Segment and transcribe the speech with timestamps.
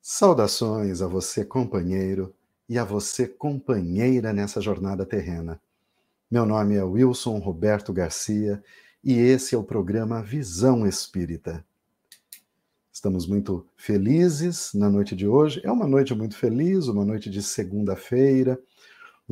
[0.00, 2.34] Saudações a você, companheiro,
[2.68, 5.60] e a você, companheira nessa jornada terrena.
[6.30, 8.62] Meu nome é Wilson Roberto Garcia
[9.02, 11.64] e esse é o programa Visão Espírita.
[12.92, 15.60] Estamos muito felizes na noite de hoje.
[15.64, 18.60] É uma noite muito feliz, uma noite de segunda-feira,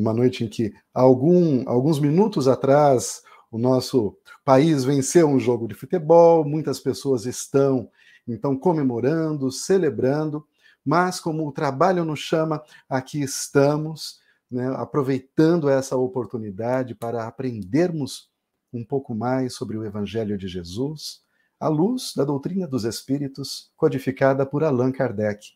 [0.00, 5.74] uma noite em que, algum, alguns minutos atrás, o nosso país venceu um jogo de
[5.74, 7.90] futebol, muitas pessoas estão,
[8.26, 10.46] então, comemorando, celebrando,
[10.84, 18.30] mas como o trabalho nos chama, aqui estamos, né, aproveitando essa oportunidade para aprendermos
[18.72, 21.20] um pouco mais sobre o Evangelho de Jesus,
[21.58, 25.48] à luz da doutrina dos Espíritos, codificada por Allan Kardec.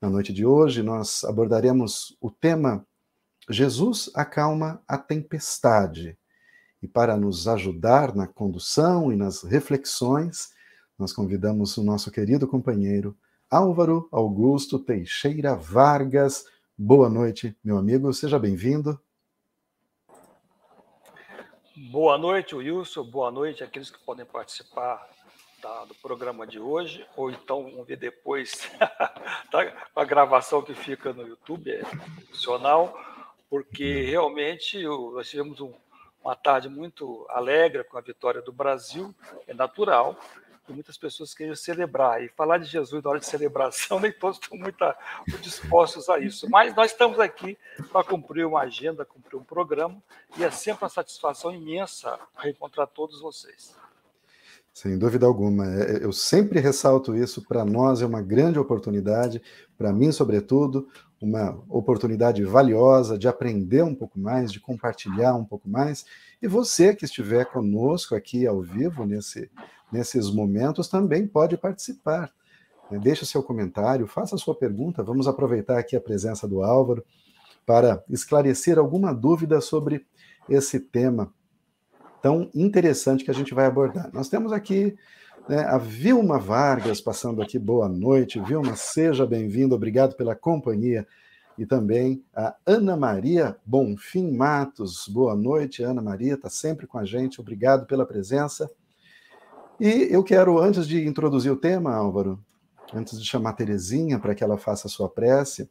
[0.00, 2.86] Na noite de hoje, nós abordaremos o tema
[3.48, 6.16] Jesus acalma a tempestade.
[6.82, 10.52] E para nos ajudar na condução e nas reflexões,
[10.98, 13.16] nós convidamos o nosso querido companheiro
[13.50, 16.46] Álvaro Augusto Teixeira Vargas.
[16.76, 19.00] Boa noite, meu amigo, seja bem-vindo.
[21.90, 23.04] Boa noite, Wilson.
[23.04, 25.08] Boa noite àqueles que podem participar
[25.60, 28.70] da, do programa de hoje, ou então vão ver depois
[29.94, 31.84] a gravação que fica no YouTube, é
[32.26, 32.98] funcional,
[33.52, 35.74] porque realmente nós tivemos um,
[36.24, 39.14] uma tarde muito alegre com a vitória do Brasil,
[39.46, 40.18] é natural,
[40.64, 42.24] que muitas pessoas queriam celebrar.
[42.24, 44.82] E falar de Jesus na hora de celebração, nem todos estão muito,
[45.28, 46.48] muito dispostos a isso.
[46.48, 47.58] Mas nós estamos aqui
[47.92, 50.02] para cumprir uma agenda, cumprir um programa,
[50.38, 53.76] e é sempre uma satisfação imensa reencontrar todos vocês.
[54.72, 55.66] Sem dúvida alguma.
[55.66, 59.42] É, é, eu sempre ressalto isso, para nós é uma grande oportunidade,
[59.76, 60.88] para mim, sobretudo,
[61.24, 66.04] uma oportunidade valiosa de aprender um pouco mais, de compartilhar um pouco mais.
[66.40, 69.50] E você que estiver conosco aqui ao vivo nesse
[69.92, 72.32] nesses momentos também pode participar.
[72.90, 72.98] Né?
[72.98, 75.02] Deixe o seu comentário, faça a sua pergunta.
[75.02, 77.04] Vamos aproveitar aqui a presença do Álvaro
[77.66, 80.06] para esclarecer alguma dúvida sobre
[80.48, 81.32] esse tema
[82.22, 84.10] tão interessante que a gente vai abordar.
[84.12, 84.96] Nós temos aqui
[85.48, 88.40] né, a Vilma Vargas passando aqui, boa noite.
[88.40, 91.06] Vilma, seja bem-vinda, obrigado pela companhia.
[91.58, 97.04] E também a Ana Maria Bonfim Matos, boa noite, Ana Maria, está sempre com a
[97.04, 98.70] gente, obrigado pela presença.
[99.78, 102.42] E eu quero, antes de introduzir o tema, Álvaro,
[102.94, 105.68] antes de chamar a Terezinha para que ela faça a sua prece,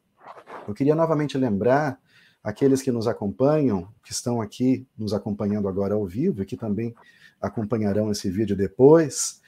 [0.68, 1.98] eu queria novamente lembrar
[2.44, 6.94] aqueles que nos acompanham, que estão aqui nos acompanhando agora ao vivo e que também
[7.40, 9.41] acompanharão esse vídeo depois,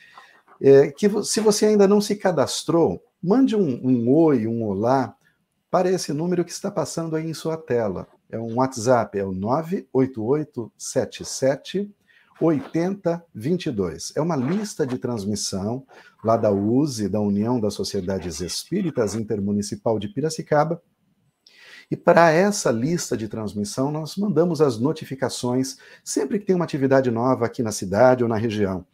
[0.60, 5.16] é, que se você ainda não se cadastrou, mande um, um oi, um olá
[5.70, 8.06] para esse número que está passando aí em sua tela.
[8.30, 11.90] É um WhatsApp, é o 98877
[12.40, 14.12] 8022.
[14.16, 15.86] É uma lista de transmissão
[16.22, 20.82] lá da USE, da União das Sociedades Espíritas Intermunicipal de Piracicaba.
[21.90, 27.10] E para essa lista de transmissão, nós mandamos as notificações sempre que tem uma atividade
[27.10, 28.86] nova aqui na cidade ou na região.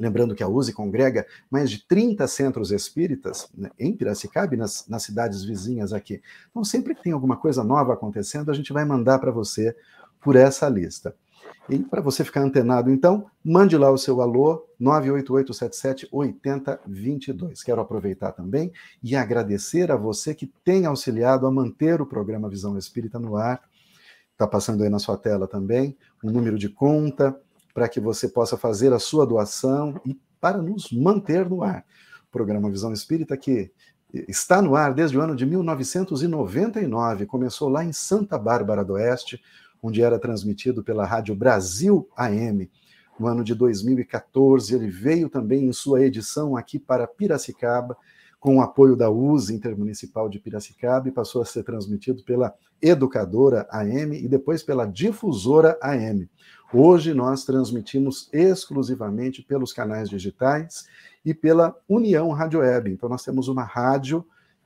[0.00, 4.88] Lembrando que a USE congrega mais de 30 centros espíritas né, em Piracicaba e nas,
[4.88, 6.22] nas cidades vizinhas aqui.
[6.50, 9.76] Então, sempre que tem alguma coisa nova acontecendo, a gente vai mandar para você
[10.22, 11.14] por essa lista.
[11.68, 17.62] E para você ficar antenado, então, mande lá o seu alô, 988778022.
[17.62, 18.72] Quero aproveitar também
[19.02, 23.60] e agradecer a você que tem auxiliado a manter o programa Visão Espírita no ar.
[24.32, 25.94] Está passando aí na sua tela também
[26.24, 27.38] um número de conta
[27.74, 31.84] para que você possa fazer a sua doação e para nos manter no ar.
[32.28, 33.70] O programa Visão Espírita que
[34.12, 39.40] está no ar desde o ano de 1999, começou lá em Santa Bárbara do Oeste,
[39.82, 42.70] onde era transmitido pela Rádio Brasil AM.
[43.18, 47.96] No ano de 2014, ele veio também em sua edição aqui para Piracicaba,
[48.38, 53.66] com o apoio da USE Intermunicipal de Piracicaba, e passou a ser transmitido pela Educadora
[53.70, 56.28] AM e depois pela Difusora AM.
[56.72, 60.86] Hoje nós transmitimos exclusivamente pelos canais digitais
[61.24, 62.92] e pela União Rádio Web.
[62.92, 64.24] Então nós temos uma rádio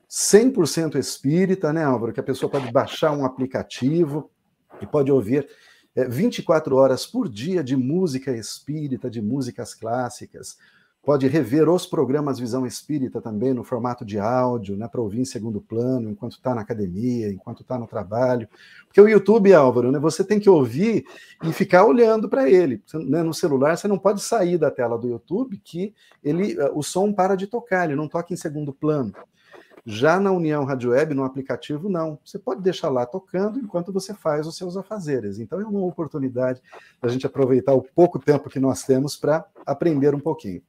[0.09, 2.13] 100% espírita, né, Álvaro?
[2.13, 4.31] Que a pessoa pode baixar um aplicativo
[4.83, 5.49] e pode ouvir
[5.97, 10.59] é, 24 horas por dia de música espírita, de músicas clássicas.
[11.05, 15.25] Pode rever os programas Visão Espírita também no formato de áudio, né, para ouvir em
[15.25, 18.49] segundo plano, enquanto está na academia, enquanto está no trabalho.
[18.87, 21.05] Porque o YouTube, Álvaro, né, você tem que ouvir
[21.43, 22.83] e ficar olhando para ele.
[22.95, 25.93] Né, no celular, você não pode sair da tela do YouTube, que
[26.23, 29.13] ele, o som para de tocar, ele não toca em segundo plano.
[29.87, 32.19] Já na União Rádio Web, no aplicativo, não.
[32.25, 35.39] Você pode deixar lá tocando enquanto você faz os seus afazeres.
[35.39, 36.63] Então é uma oportunidade
[37.03, 40.63] da gente aproveitar o pouco tempo que nós temos para aprender um pouquinho.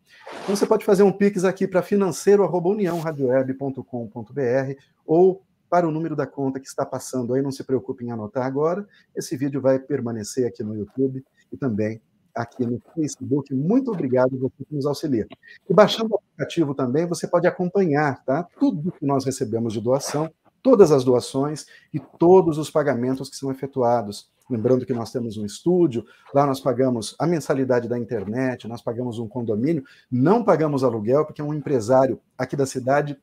[0.44, 6.60] Então você pode fazer um pix aqui para financeiro@uniãoradioweb.com.br ou para o número da conta
[6.60, 8.86] que está passando aí, não se preocupe em anotar agora.
[9.16, 12.02] Esse vídeo vai permanecer aqui no YouTube e também
[12.36, 13.54] aqui no Facebook.
[13.54, 15.26] Muito obrigado você que nos auxilia.
[15.70, 18.46] E baixando o aplicativo também, você pode acompanhar tá?
[18.60, 20.30] tudo que nós recebemos de doação,
[20.62, 24.30] todas as doações e todos os pagamentos que são efetuados.
[24.50, 29.18] Lembrando que nós temos um estúdio, lá nós pagamos a mensalidade da internet, nós pagamos
[29.18, 33.18] um condomínio, não pagamos aluguel, porque um empresário aqui da cidade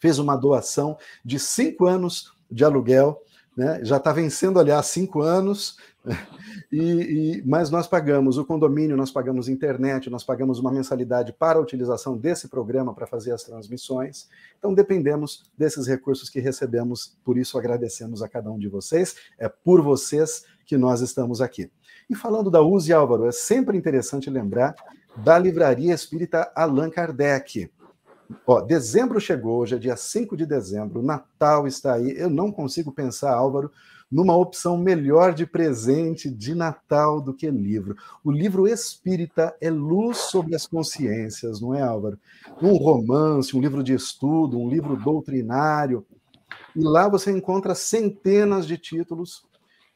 [0.00, 3.20] fez uma doação de cinco anos de aluguel,
[3.56, 3.80] né?
[3.82, 5.76] já está vencendo, aliás, cinco anos,
[6.72, 11.58] e, e, mas nós pagamos o condomínio, nós pagamos internet, nós pagamos uma mensalidade para
[11.58, 14.28] a utilização desse programa para fazer as transmissões.
[14.58, 19.16] Então dependemos desses recursos que recebemos, por isso agradecemos a cada um de vocês.
[19.38, 21.70] É por vocês que nós estamos aqui.
[22.08, 24.74] E falando da Use Álvaro, é sempre interessante lembrar
[25.16, 27.70] da Livraria Espírita Allan Kardec.
[28.46, 32.14] Ó, dezembro chegou, hoje é dia 5 de dezembro, Natal está aí.
[32.16, 33.70] Eu não consigo pensar, Álvaro,
[34.10, 37.96] numa opção melhor de presente de Natal do que livro.
[38.24, 42.18] O livro espírita é luz sobre as consciências, não é, Álvaro?
[42.62, 46.06] Um romance, um livro de estudo, um livro doutrinário.
[46.74, 49.44] E lá você encontra centenas de títulos,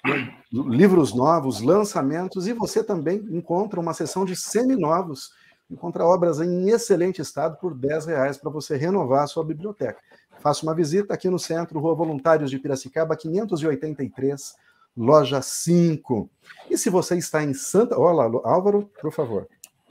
[0.04, 5.30] né, livros novos, lançamentos, e você também encontra uma seção de seminovos
[5.72, 9.98] encontra obras em excelente estado por 10 reais para você renovar a sua biblioteca.
[10.42, 14.56] Faça uma visita aqui no centro, Rua Voluntários de Piracicaba, 583,
[14.96, 16.28] loja 5.
[16.68, 17.96] E se você está em Santa.
[17.96, 19.46] Olá, Álvaro, por favor.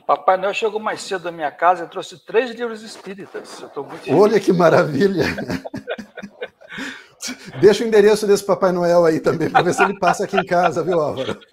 [0.05, 3.63] Papai Noel chegou mais cedo da minha casa e trouxe três livros espíritas.
[4.09, 5.23] Olha que maravilha!
[7.61, 10.45] Deixa o endereço desse Papai Noel aí também, para ver se ele passa aqui em
[10.45, 11.39] casa, viu, Álvaro?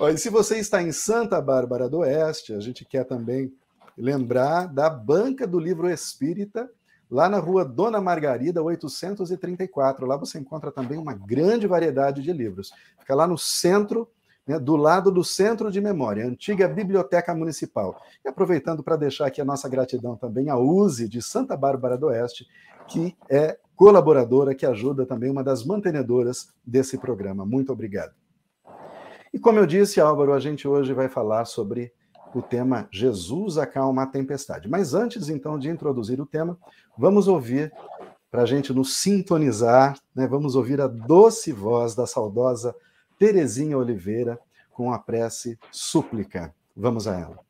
[0.00, 3.52] Olha, e se você está em Santa Bárbara do Oeste, a gente quer também
[3.96, 6.70] lembrar da Banca do Livro Espírita,
[7.10, 10.06] lá na rua Dona Margarida, 834.
[10.06, 12.72] Lá você encontra também uma grande variedade de livros.
[12.98, 14.08] Fica lá no centro,
[14.46, 18.00] né, do lado do Centro de Memória, antiga Biblioteca Municipal.
[18.24, 22.06] E aproveitando para deixar aqui a nossa gratidão também à USE de Santa Bárbara do
[22.06, 22.46] Oeste,
[22.88, 27.46] que é colaboradora, que ajuda também, uma das mantenedoras desse programa.
[27.46, 28.12] Muito obrigado.
[29.32, 31.92] E como eu disse, Álvaro, a gente hoje vai falar sobre
[32.38, 34.68] o tema Jesus acalma a tempestade.
[34.68, 36.58] Mas antes, então, de introduzir o tema,
[36.96, 37.72] vamos ouvir,
[38.30, 42.74] para a gente nos sintonizar, né, vamos ouvir a doce voz da saudosa
[43.18, 44.38] Terezinha Oliveira
[44.72, 46.54] com a prece súplica.
[46.76, 47.49] Vamos a ela.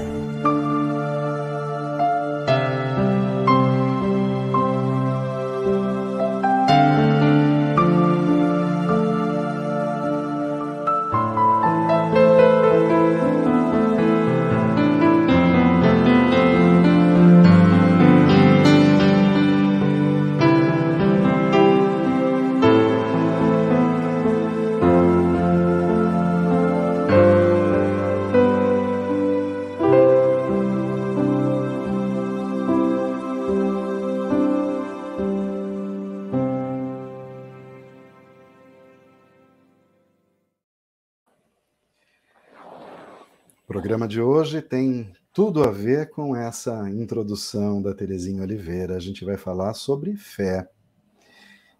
[43.71, 48.97] Programa de hoje tem tudo a ver com essa introdução da Terezinha Oliveira.
[48.97, 50.67] A gente vai falar sobre fé.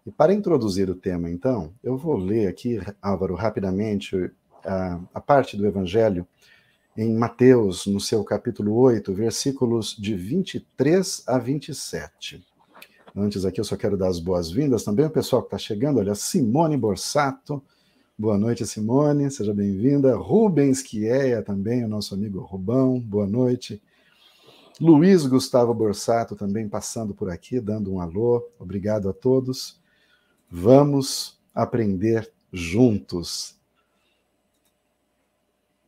[0.06, 4.32] E para introduzir o tema, então, eu vou ler aqui, Álvaro, rapidamente
[4.64, 6.26] a, a parte do Evangelho
[6.96, 12.42] em Mateus, no seu capítulo 8, versículos de 23 a 27.
[13.14, 15.98] Antes aqui, eu só quero dar as boas-vindas também ao pessoal que está chegando.
[15.98, 17.62] Olha, Simone Borsato.
[18.22, 19.28] Boa noite, Simone.
[19.32, 20.14] Seja bem-vinda.
[20.14, 23.00] Rubens Quieia também, o nosso amigo Rubão.
[23.00, 23.82] Boa noite.
[24.80, 28.48] Luiz Gustavo Borsato também passando por aqui, dando um alô.
[28.60, 29.82] Obrigado a todos.
[30.48, 33.56] Vamos aprender juntos.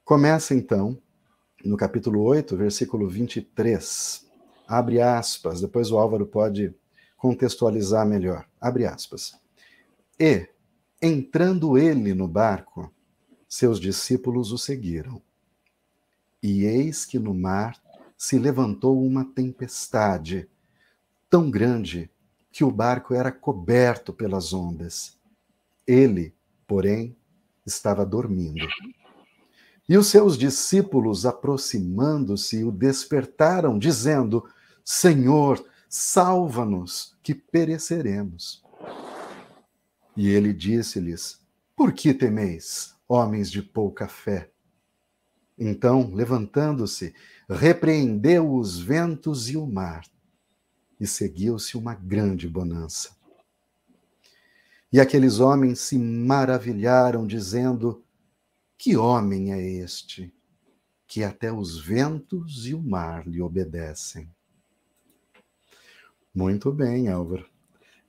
[0.04, 0.98] Começa então
[1.64, 4.26] no capítulo 8, versículo 23.
[4.66, 6.74] Abre aspas, depois o Álvaro pode
[7.16, 8.44] contextualizar melhor.
[8.60, 9.38] Abre aspas.
[10.18, 10.48] E,
[11.06, 12.90] entrando ele no barco,
[13.46, 15.20] seus discípulos o seguiram.
[16.42, 17.78] E eis que no mar
[18.16, 20.48] se levantou uma tempestade
[21.28, 22.10] tão grande
[22.50, 25.18] que o barco era coberto pelas ondas.
[25.86, 26.34] Ele,
[26.66, 27.14] porém,
[27.66, 28.66] estava dormindo.
[29.86, 34.42] E os seus discípulos, aproximando-se, o despertaram, dizendo:
[34.82, 38.63] Senhor, salva-nos, que pereceremos.
[40.16, 41.40] E ele disse-lhes:
[41.76, 44.50] Por que temeis, homens de pouca fé?
[45.58, 47.14] Então, levantando-se,
[47.48, 50.04] repreendeu os ventos e o mar,
[50.98, 53.16] e seguiu-se uma grande bonança.
[54.92, 58.04] E aqueles homens se maravilharam, dizendo:
[58.84, 60.30] que homem é este
[61.06, 64.30] que até os ventos e o mar lhe obedecem?
[66.34, 67.48] Muito bem, Álvaro.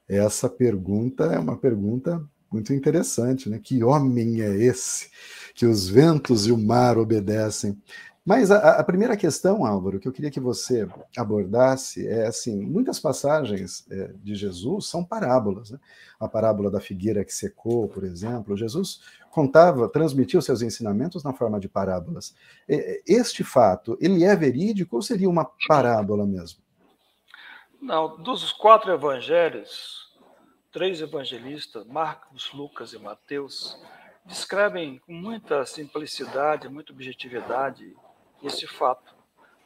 [0.07, 3.59] Essa pergunta é uma pergunta muito interessante, né?
[3.62, 5.09] Que homem é esse
[5.53, 7.77] que os ventos e o mar obedecem?
[8.25, 13.00] Mas a, a, primeira questão, Álvaro, que eu queria que você abordasse é assim: muitas
[13.00, 15.69] passagens é, de Jesus são parábolas.
[15.69, 15.79] Né?
[16.19, 18.57] A parábola da figueira que secou, por exemplo.
[18.57, 22.33] Jesus contava, transmitia os seus ensinamentos na forma de parábolas.
[23.05, 26.64] Este fato, ele é verídico ou seria uma parábola mesmo?
[27.86, 30.12] Não, dos quatro evangelhos,
[30.72, 33.80] três evangelistas, Marcos, Lucas e Mateus,
[34.25, 37.96] descrevem com muita simplicidade, muita objetividade
[38.42, 39.13] esse fato.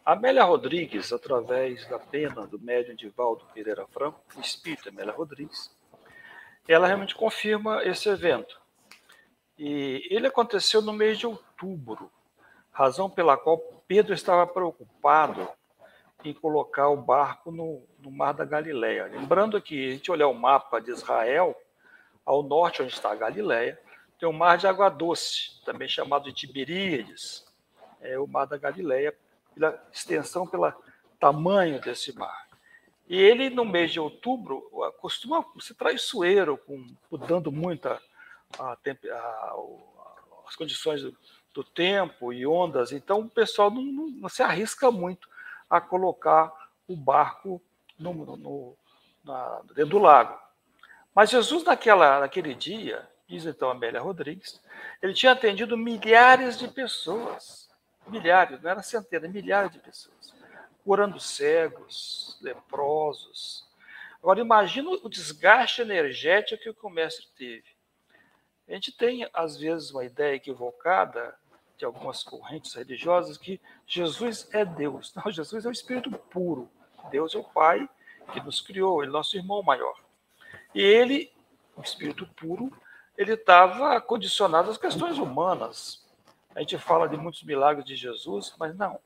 [0.04, 5.74] Amélia Rodrigues, através da pena do médium Divaldo Pereira Franco, o espírito Amélia Rodrigues,
[6.68, 8.60] ela realmente confirma esse evento.
[9.58, 12.12] E ele aconteceu no mês de outubro,
[12.70, 15.48] razão pela qual Pedro estava preocupado
[16.24, 19.06] em colocar o barco no, no Mar da Galileia.
[19.06, 21.56] Lembrando que, a gente olhar o mapa de Israel,
[22.26, 23.80] ao norte, onde está a Galileia,
[24.20, 27.46] tem o Mar de Água Doce, também chamado de Tiberíades,
[28.02, 29.16] é o Mar da Galileia,
[29.54, 30.72] pela extensão, pelo
[31.20, 32.48] tamanho desse mar.
[33.08, 38.00] E ele, no mês de outubro, costuma ser traiçoeiro, com, mudando muito a,
[38.60, 39.56] a, a,
[40.48, 41.18] as condições do,
[41.54, 42.92] do, tempo e ondas.
[42.92, 45.28] Então, o pessoal não, não, não, se arrisca muito
[45.70, 46.52] a colocar
[46.88, 47.62] o barco
[47.98, 48.78] no, no,
[49.24, 50.38] na, dentro do lago.
[51.14, 54.62] Mas Jesus, naquela, naquele dia, diz então Amélia Rodrigues,
[55.02, 57.70] ele tinha atendido milhares de pessoas
[58.10, 60.34] milhares, não era centenas, milhares de pessoas,
[60.84, 63.68] curando cegos, leprosos.
[64.22, 67.66] Agora, imagina o desgaste energético que o comércio teve.
[68.68, 71.36] A gente tem, às vezes, uma ideia equivocada
[71.80, 75.14] de algumas correntes religiosas que Jesus é Deus.
[75.16, 76.70] Não, Jesus é o Espírito puro.
[77.10, 77.90] Deus é o Pai
[78.34, 79.96] que nos criou, ele é nosso irmão maior.
[80.76, 81.32] E ele,
[81.76, 82.72] o Espírito puro,
[83.18, 86.06] ele estava condicionado às questões humanas,
[86.56, 89.00] a gente fala de muitos milagres de Jesus, mas não.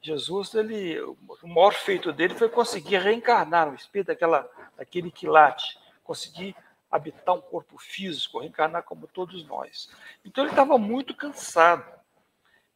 [0.00, 6.54] Jesus, ele, o maior feito dele foi conseguir reencarnar no espírito daquela, daquele quilate, conseguir
[6.90, 9.90] habitar um corpo físico, reencarnar como todos nós.
[10.24, 11.97] Então ele estava muito cansado.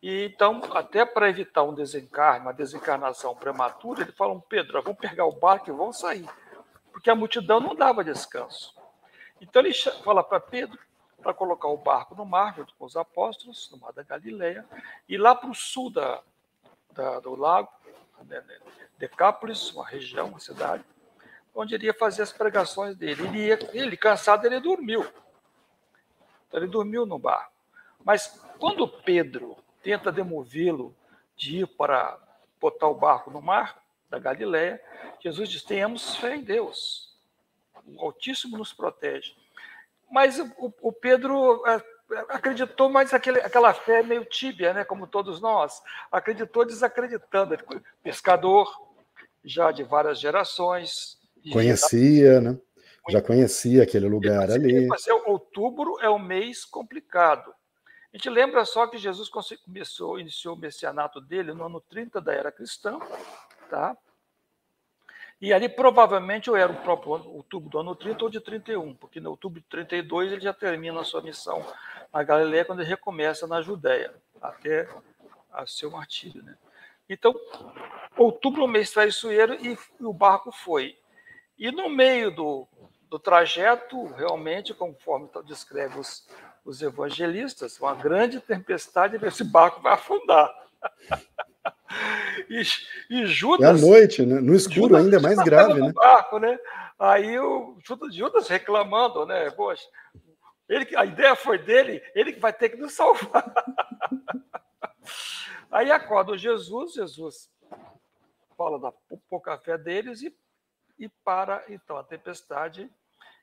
[0.03, 5.25] E então, até para evitar um desencarne, uma desencarnação prematura, ele falou: Pedro, vamos pegar
[5.27, 6.29] o barco e vamos sair.
[6.91, 8.75] Porque a multidão não dava descanso.
[9.41, 10.77] Então ele fala para Pedro:
[11.23, 14.67] para colocar o barco no mar, junto com os apóstolos, no mar da Galileia,
[15.09, 16.21] e lá para o sul da,
[16.91, 17.71] da, do lago,
[18.25, 18.59] né, né,
[18.99, 20.85] Decápolis, uma região, uma cidade,
[21.55, 23.23] onde ele ia fazer as pregações dele.
[23.23, 25.07] Ele, ia, ele cansado, ele dormiu.
[26.49, 27.53] Então, ele dormiu no barco.
[28.05, 30.95] Mas quando Pedro tenta demovê-lo
[31.37, 32.19] de ir para
[32.61, 34.81] botar o barco no mar da Galileia,
[35.21, 37.17] Jesus diz: tenhamos fé em Deus.
[37.87, 39.35] O Altíssimo nos protege.
[40.11, 41.83] Mas o, o Pedro é,
[42.29, 44.85] acreditou, mas aquele, aquela fé meio tíbia, né?
[44.85, 45.83] como todos nós.
[46.11, 47.59] Acreditou desacreditando.
[48.03, 48.71] Pescador,
[49.45, 51.19] já de várias gerações.
[51.51, 52.59] Conhecia, né?
[53.09, 54.87] Já conhecia aquele lugar ali.
[55.27, 57.53] outubro é um mês complicado.
[58.13, 59.31] A gente lembra só que Jesus
[59.65, 62.99] começou, iniciou o messianato dele no ano 30 da era cristã,
[63.71, 63.97] tá?
[65.41, 69.19] E ali provavelmente ou era o próprio outubro do ano 30 ou de 31, porque
[69.19, 71.65] no outubro de 32 ele já termina a sua missão
[72.13, 74.89] na Galileia quando ele recomeça na Judéia, até
[75.51, 76.57] a seu martírio, né?
[77.09, 77.35] Então,
[78.17, 80.99] outubro mês traiçoeiro e o barco foi.
[81.59, 82.69] E no meio do,
[83.09, 86.29] do trajeto, realmente, conforme descreve os,
[86.65, 90.53] os evangelistas, uma grande tempestade, esse barco vai afundar.
[92.49, 92.63] E,
[93.11, 93.67] e Judas.
[93.67, 94.41] É à noite, né?
[94.41, 95.93] no escuro Judas ainda é mais grave, né?
[95.93, 96.59] Barco, né?
[96.99, 97.77] Aí o
[98.11, 99.51] Judas reclamando, né?
[99.51, 99.87] Poxa,
[100.69, 103.45] ele, a ideia foi dele, ele que vai ter que nos salvar.
[105.71, 107.51] Aí acorda Jesus, Jesus
[108.57, 108.93] fala da
[109.29, 110.35] pouca fé deles e,
[110.99, 112.91] e para então a tempestade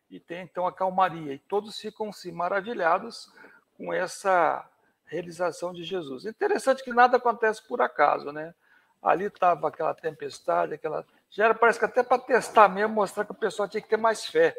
[0.10, 1.34] e tem então a calmaria.
[1.34, 3.32] E todos ficam se maravilhados
[3.78, 4.68] com essa
[5.06, 6.26] realização de Jesus.
[6.26, 8.54] Interessante que nada acontece por acaso, né?
[9.02, 11.06] Ali estava aquela tempestade, aquela.
[11.30, 13.98] Já era, parece que até para testar mesmo, mostrar que o pessoal tinha que ter
[13.98, 14.56] mais fé,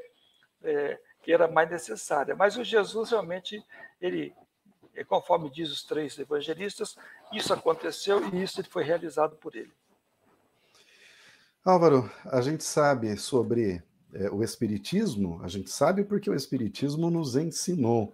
[0.63, 2.35] é, que era mais necessária.
[2.35, 3.65] Mas o Jesus realmente,
[4.01, 4.35] ele,
[4.95, 6.97] é, conforme diz os três evangelistas,
[7.33, 9.73] isso aconteceu e isso foi realizado por ele.
[11.63, 13.83] Álvaro, a gente sabe sobre
[14.15, 18.13] é, o Espiritismo, a gente sabe porque o Espiritismo nos ensinou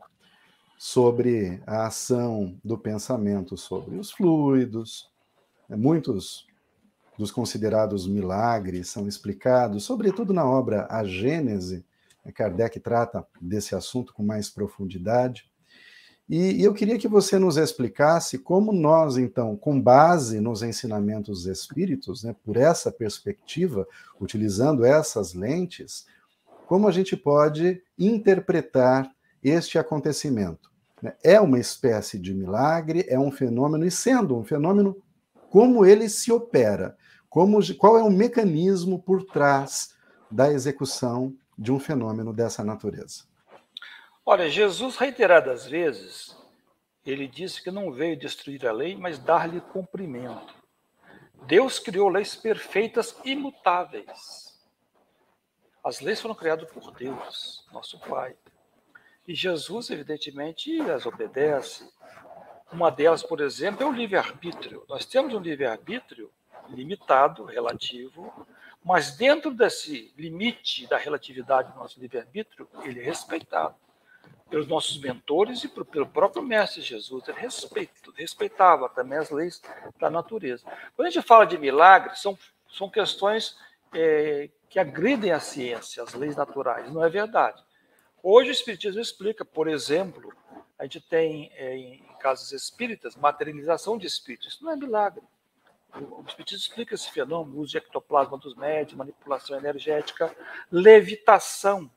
[0.78, 5.10] sobre a ação do pensamento sobre os fluidos,
[5.68, 6.46] é, muitos
[7.18, 11.84] dos considerados milagres são explicados, sobretudo na obra A Gênese.
[12.24, 15.50] Né, Kardec trata desse assunto com mais profundidade.
[16.28, 22.24] E, eu queria que você nos explicasse como nós, então, com base nos ensinamentos espíritos,
[22.24, 23.86] né, por essa perspectiva,
[24.20, 26.06] utilizando essas lentes,
[26.66, 29.08] como a gente pode interpretar
[29.42, 30.68] este acontecimento.
[31.00, 31.14] Né?
[31.22, 34.96] É uma espécie de milagre, é um fenômeno, e sendo um fenômeno,
[35.48, 36.96] como ele se opera,
[37.30, 39.94] como, qual é o mecanismo por trás
[40.28, 43.24] da execução de um fenômeno dessa natureza.
[44.28, 46.36] Olha, Jesus reiteradas vezes,
[47.04, 50.52] ele disse que não veio destruir a lei, mas dar-lhe cumprimento.
[51.46, 54.60] Deus criou leis perfeitas, imutáveis.
[55.84, 58.34] As leis foram criadas por Deus, nosso Pai.
[59.28, 61.88] E Jesus, evidentemente, as obedece.
[62.72, 64.84] Uma delas, por exemplo, é o livre-arbítrio.
[64.88, 66.32] Nós temos um livre-arbítrio
[66.70, 68.44] limitado, relativo,
[68.84, 73.85] mas dentro desse limite da relatividade do nosso livre-arbítrio, ele é respeitado
[74.48, 77.26] pelos nossos mentores e pelo próprio Mestre Jesus.
[77.28, 79.60] Ele respeito, respeitava também as leis
[79.98, 80.64] da natureza.
[80.94, 83.56] Quando a gente fala de milagres, são, são questões
[83.92, 86.92] é, que agridem a ciência, as leis naturais.
[86.92, 87.62] Não é verdade.
[88.22, 90.32] Hoje o Espiritismo explica, por exemplo,
[90.78, 94.54] a gente tem é, em casos espíritas materialização de espíritos.
[94.54, 95.22] Isso não é milagre.
[95.94, 100.34] O Espiritismo explica esse fenômeno, uso de ectoplasma dos médios, manipulação energética,
[100.70, 101.90] levitação.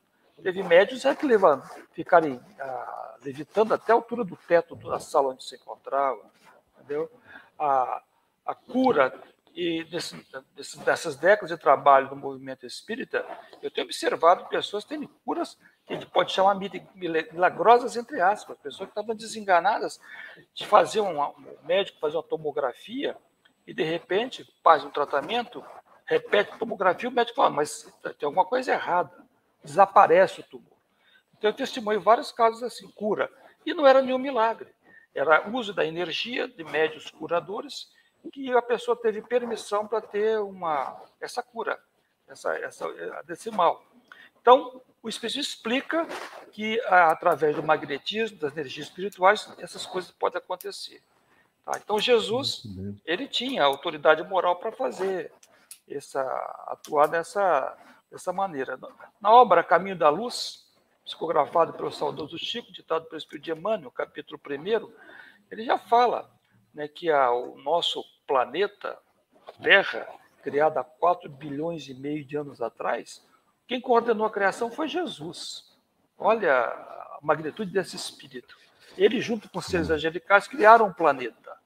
[0.44, 5.30] Teve médios é que levam, ficarem ah, levitando até a altura do teto da sala
[5.30, 6.22] onde se encontrava,
[6.76, 7.10] entendeu?
[7.58, 8.02] A,
[8.46, 9.14] a cura
[9.54, 10.16] e desse,
[10.56, 13.26] desse, dessas décadas de trabalho no movimento espírita,
[13.62, 16.58] eu tenho observado pessoas tendo curas que a gente pode chamar
[16.96, 20.00] milagrosas entre aspas, pessoas que estavam desenganadas
[20.54, 23.18] de fazer um, um médico fazer uma tomografia
[23.68, 25.64] e de repente faz um tratamento,
[26.06, 29.12] repete a tomografia, o médico fala, mas tem alguma coisa errada,
[29.64, 30.78] desaparece o tumor.
[31.38, 33.32] Então eu testemunho vários casos assim, cura,
[33.66, 34.70] e não era nenhum milagre,
[35.14, 37.90] era uso da energia de médios curadores
[38.34, 41.80] que a pessoa teve permissão para ter uma essa cura,
[42.28, 42.88] essa, essa
[43.26, 43.84] desse mal.
[44.42, 46.08] Então, o Espiritismo explica
[46.52, 51.02] que, através do magnetismo, das energias espirituais, essas coisas podem acontecer.
[51.66, 51.74] Tá?
[51.78, 52.64] Então, Jesus,
[53.06, 55.32] ele tinha autoridade moral para fazer
[55.88, 56.22] essa,
[56.68, 57.78] atuar dessa,
[58.12, 58.80] dessa maneira.
[59.22, 60.68] Na obra Caminho da Luz,
[61.04, 64.92] psicografado pelo saudoso Chico, ditado pelo Espírito de Emmanuel, capítulo 1,
[65.52, 66.30] ele já fala
[66.74, 68.98] né, que a, o nosso planeta,
[69.62, 70.08] Terra,
[70.44, 73.26] criado há 4 bilhões e meio de anos atrás,
[73.68, 75.78] quem coordenou a criação foi Jesus.
[76.18, 78.58] Olha a magnitude desse espírito.
[78.98, 81.58] Ele, junto com os seres angelicais, criaram um planeta.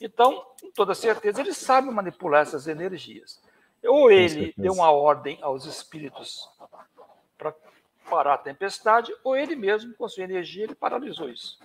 [0.00, 3.40] Então, com toda certeza, ele sabe manipular essas energias.
[3.84, 6.48] Ou ele deu uma ordem aos espíritos
[7.36, 7.54] para
[8.08, 11.58] parar a tempestade, ou ele mesmo, com sua energia, ele paralisou isso.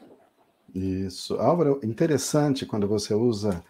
[0.74, 1.36] Isso.
[1.36, 3.64] Álvaro, interessante quando você usa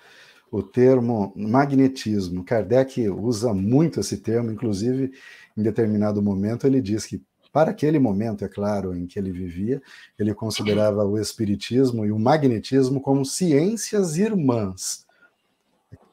[0.51, 2.43] o termo magnetismo.
[2.43, 5.11] Kardec usa muito esse termo, inclusive
[5.55, 9.81] em determinado momento ele diz que para aquele momento, é claro, em que ele vivia,
[10.19, 15.07] ele considerava o espiritismo e o magnetismo como ciências irmãs.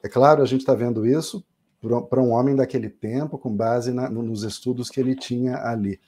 [0.01, 1.45] É claro, a gente está vendo isso
[2.09, 5.99] para um homem daquele tempo, com base na, nos estudos que ele tinha ali.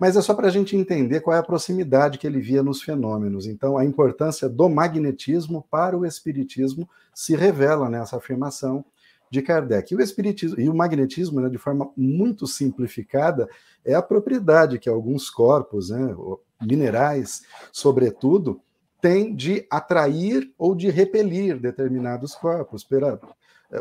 [0.00, 2.82] Mas é só para a gente entender qual é a proximidade que ele via nos
[2.82, 3.46] fenômenos.
[3.46, 8.84] Então, a importância do magnetismo para o espiritismo se revela nessa afirmação
[9.30, 9.92] de Kardec.
[9.92, 13.48] E o espiritismo e o magnetismo, né, de forma muito simplificada,
[13.84, 16.16] é a propriedade que alguns corpos, né,
[16.60, 18.60] minerais, sobretudo,
[19.00, 23.20] têm de atrair ou de repelir determinados corpos pela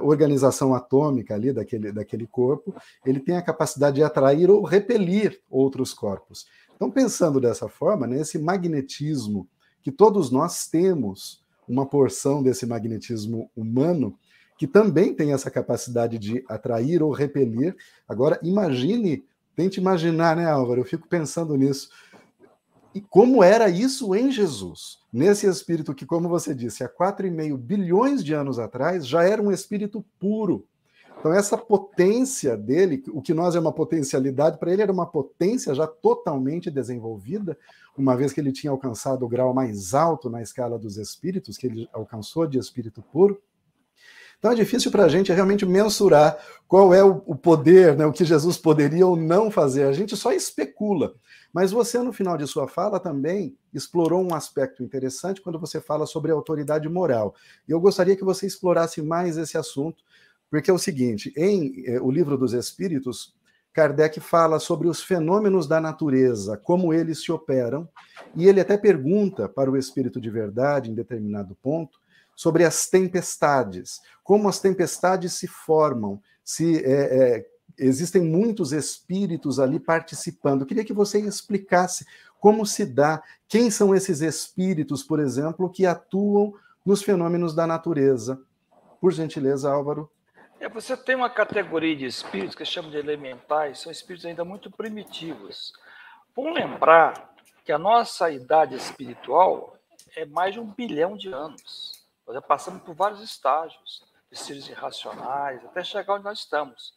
[0.02, 5.94] organização atômica ali daquele, daquele corpo, ele tem a capacidade de atrair ou repelir outros
[5.94, 6.46] corpos.
[6.76, 9.48] Então, pensando dessa forma, né, esse magnetismo
[9.82, 14.18] que todos nós temos, uma porção desse magnetismo humano,
[14.58, 17.76] que também tem essa capacidade de atrair ou repelir.
[18.08, 19.24] Agora, imagine,
[19.56, 20.82] tente imaginar, né, Álvaro?
[20.82, 21.90] Eu fico pensando nisso.
[23.10, 25.00] Como era isso em Jesus?
[25.12, 29.52] Nesse espírito que, como você disse, há 4,5 bilhões de anos atrás já era um
[29.52, 30.66] espírito puro.
[31.20, 35.74] Então, essa potência dele, o que nós é uma potencialidade, para ele era uma potência
[35.74, 37.58] já totalmente desenvolvida,
[37.98, 41.66] uma vez que ele tinha alcançado o grau mais alto na escala dos espíritos, que
[41.66, 43.42] ele alcançou de espírito puro.
[44.38, 48.24] Então é difícil para a gente realmente mensurar qual é o, poder, né, o que
[48.24, 49.84] Jesus poderia ou não fazer.
[49.86, 51.16] A gente só especula.
[51.54, 56.06] Mas você, no final de sua fala, também explorou um aspecto interessante quando você fala
[56.06, 57.36] sobre autoridade moral.
[57.68, 60.04] E eu gostaria que você explorasse mais esse assunto,
[60.50, 63.36] porque é o seguinte: em eh, o livro dos Espíritos,
[63.74, 67.88] Kardec fala sobre os fenômenos da natureza, como eles se operam,
[68.36, 72.00] e ele até pergunta para o espírito de verdade, em determinado ponto,
[72.36, 76.92] sobre as tempestades, como as tempestades se formam, se é,
[77.38, 77.46] é,
[77.78, 80.62] existem muitos espíritos ali participando.
[80.62, 82.06] Eu queria que você explicasse
[82.40, 86.54] como se dá, quem são esses espíritos, por exemplo, que atuam
[86.86, 88.42] nos fenômenos da natureza.
[89.02, 90.10] Por gentileza, Álvaro.
[90.60, 94.72] É, você tem uma categoria de espíritos que chama de elementais, são espíritos ainda muito
[94.72, 95.72] primitivos.
[96.36, 99.78] Vamos lembrar que a nossa idade espiritual
[100.16, 102.04] é mais de um bilhão de anos.
[102.26, 106.94] Nós já passamos por vários estágios de seres irracionais, até chegar onde nós estamos.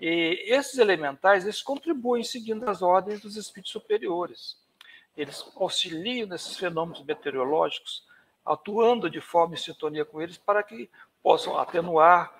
[0.00, 4.56] E esses elementais, eles contribuem seguindo as ordens dos espíritos superiores.
[5.16, 8.06] Eles auxiliam nesses fenômenos meteorológicos,
[8.44, 10.90] atuando de forma em sintonia com eles para que
[11.22, 12.32] possam atenuar.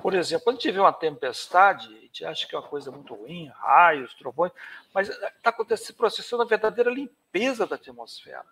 [0.00, 3.48] Por exemplo, quando tiver uma tempestade, a gente acha que é uma coisa muito ruim,
[3.56, 4.52] raios, trovões,
[4.94, 8.46] mas está acontecendo, processando a verdadeira limpeza da atmosfera.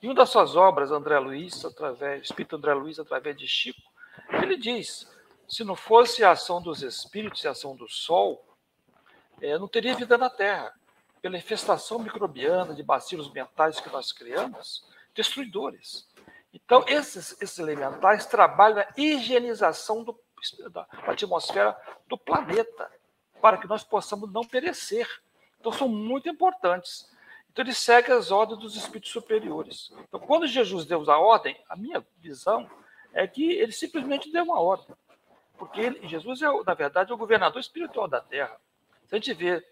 [0.00, 3.82] Em uma das suas obras, André Luiz, através, Espírito André Luiz, através de Chico,
[4.42, 5.08] ele diz:
[5.48, 8.44] se não fosse a ação dos espíritos e a ação do sol,
[9.40, 10.72] é, não teria vida na Terra.
[11.20, 16.08] Pela infestação microbiana de bacilos mentais que nós criamos, destruidores.
[16.52, 20.18] Então, esses, esses elementais trabalham na higienização do,
[20.70, 21.76] da atmosfera
[22.08, 22.90] do planeta,
[23.40, 25.08] para que nós possamos não perecer.
[25.60, 27.08] Então, são muito importantes.
[27.52, 29.92] Então ele segue as ordens dos espíritos superiores.
[30.08, 32.68] Então, quando Jesus deu a ordem, a minha visão
[33.12, 34.96] é que ele simplesmente deu uma ordem.
[35.62, 38.56] Porque ele, Jesus é, na verdade, o governador espiritual da Terra.
[39.06, 39.64] Se a gente vê,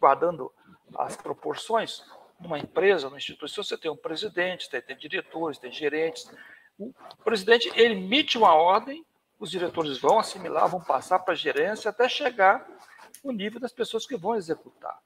[0.00, 0.52] guardando
[0.96, 2.02] as proporções,
[2.40, 6.28] numa empresa, numa instituição, você tem um presidente, tem, tem diretores, tem gerentes.
[6.76, 9.06] O presidente emite uma ordem,
[9.38, 12.68] os diretores vão assimilar, vão passar para a gerência até chegar
[13.22, 14.98] no nível das pessoas que vão executar.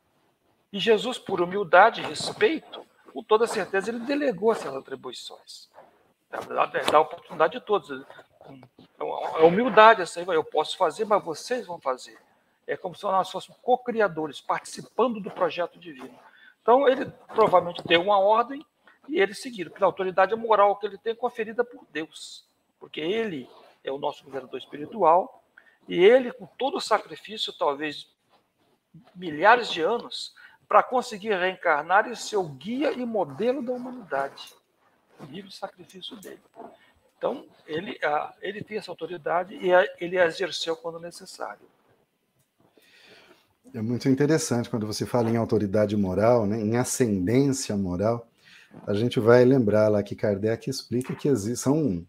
[0.73, 5.69] E Jesus, por humildade e respeito, com toda certeza, ele delegou essas atribuições.
[6.31, 7.91] Dá a oportunidade de todos.
[9.39, 12.19] É humildade essa aí, eu posso fazer, mas vocês vão fazer.
[12.67, 16.19] É como se nós fôssemos co-criadores, participando do projeto divino.
[16.61, 18.65] Então, ele provavelmente deu uma ordem
[19.09, 22.47] e eles seguiram, pela autoridade moral que ele tem conferida por Deus.
[22.79, 23.49] Porque ele
[23.83, 25.43] é o nosso governador espiritual
[25.89, 28.09] e ele, com todo o sacrifício, talvez
[29.15, 30.35] milhares de anos,
[30.69, 34.55] para conseguir reencarnar e ser o guia e modelo da humanidade.
[35.21, 36.43] O sacrifício dele.
[37.23, 37.97] Então, ele,
[38.41, 41.63] ele tem essa autoridade e ele a exerceu quando necessário.
[43.73, 48.27] É muito interessante quando você fala em autoridade moral, né, em ascendência moral,
[48.85, 52.05] a gente vai lembrar lá que Kardec explica que são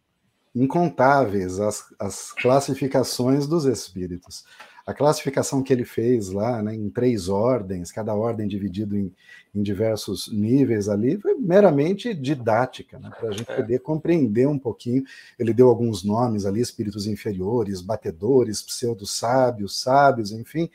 [0.55, 4.43] incontáveis as, as classificações dos espíritos.
[4.85, 9.13] A classificação que ele fez lá, né, em três ordens, cada ordem dividido em,
[9.55, 13.55] em diversos níveis ali, foi meramente didática, né, para a gente é.
[13.55, 15.03] poder compreender um pouquinho.
[15.39, 20.69] Ele deu alguns nomes ali, espíritos inferiores, batedores, pseudo-sábios, sábios, enfim,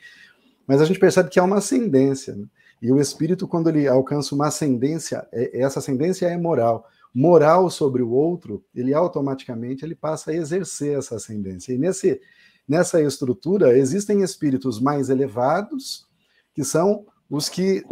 [0.65, 2.35] mas a gente percebe que há uma ascendência.
[2.35, 2.45] Né?
[2.81, 6.87] E o espírito, quando ele alcança uma ascendência, é, essa ascendência é moral.
[7.13, 11.73] Moral sobre o outro, ele automaticamente ele passa a exercer essa ascendência.
[11.73, 12.21] E nesse
[12.69, 16.07] nessa estrutura existem espíritos mais elevados,
[16.53, 17.83] que são os que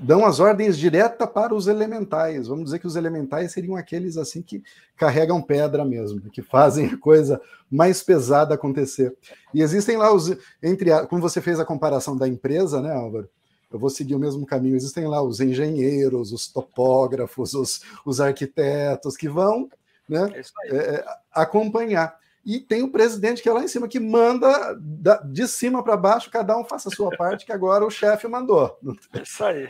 [0.00, 2.48] dão as ordens direta para os elementais.
[2.48, 4.62] Vamos dizer que os elementais seriam aqueles assim que
[4.96, 9.14] carregam pedra mesmo, que fazem a coisa mais pesada acontecer.
[9.52, 13.28] E existem lá os entre a, como você fez a comparação da empresa, né, Álvaro?
[13.70, 14.76] Eu vou seguir o mesmo caminho.
[14.76, 19.68] Existem lá os engenheiros, os topógrafos, os, os arquitetos que vão
[20.08, 20.30] né,
[20.70, 22.16] é, é acompanhar.
[22.44, 24.78] E tem o presidente que é lá em cima, que manda
[25.24, 28.78] de cima para baixo, cada um faça a sua parte, que agora o chefe mandou.
[29.12, 29.68] É isso aí.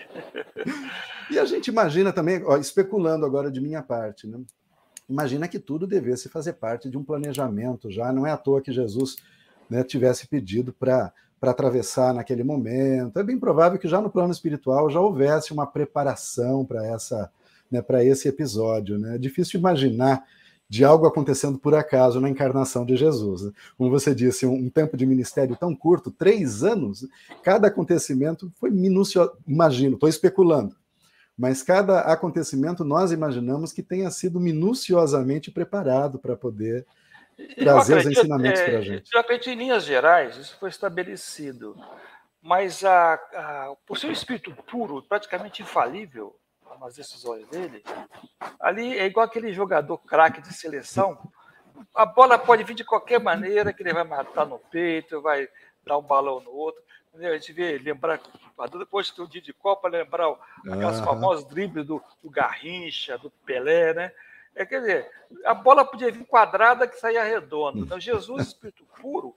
[1.30, 4.38] E a gente imagina também, ó, especulando agora de minha parte, né?
[5.08, 8.70] imagina que tudo devesse fazer parte de um planejamento já, não é à toa que
[8.70, 9.16] Jesus
[9.70, 11.10] né, tivesse pedido para
[11.44, 13.18] para atravessar naquele momento.
[13.18, 17.30] É bem provável que já no plano espiritual já houvesse uma preparação para essa,
[17.70, 18.98] né, para esse episódio.
[18.98, 19.16] Né?
[19.16, 20.24] É difícil imaginar
[20.68, 23.42] de algo acontecendo por acaso na encarnação de Jesus.
[23.42, 23.52] Né?
[23.76, 27.06] Como você disse, um, um, tempo de ministério tão curto, três anos,
[27.42, 29.32] cada acontecimento foi minucioso.
[29.46, 30.74] Imagino, estou especulando,
[31.36, 36.86] mas cada acontecimento nós imaginamos que tenha sido minuciosamente preparado para poder
[37.56, 39.10] trazer acredito, os ensinamentos é, para a gente.
[39.12, 41.76] Eu acredito em linhas gerais, isso foi estabelecido,
[42.40, 46.34] mas a, a, por ser um espírito puro, praticamente infalível,
[46.78, 47.82] nas decisões dele,
[48.60, 51.18] ali é igual aquele jogador craque de seleção.
[51.94, 55.48] A bola pode vir de qualquer maneira, que ele vai matar no peito, vai
[55.84, 56.82] dar um balão no outro.
[57.14, 58.20] A gente vê, lembrar,
[58.76, 60.34] depois que o dia de Copa, lembrar
[60.66, 61.04] aquelas uhum.
[61.04, 64.12] famosas dribles do, do Garrincha, do Pelé, né?
[64.54, 65.10] É, quer dizer,
[65.44, 67.78] a bola podia vir quadrada que saía redonda.
[67.78, 69.36] Então, Jesus, espírito puro,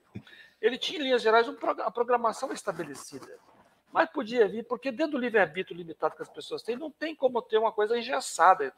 [0.60, 3.28] ele tinha, em linhas gerais, uma programação estabelecida.
[3.92, 7.40] Mas podia vir, porque dentro do livre-arbítrio limitado que as pessoas têm, não tem como
[7.40, 8.72] ter uma coisa engessada.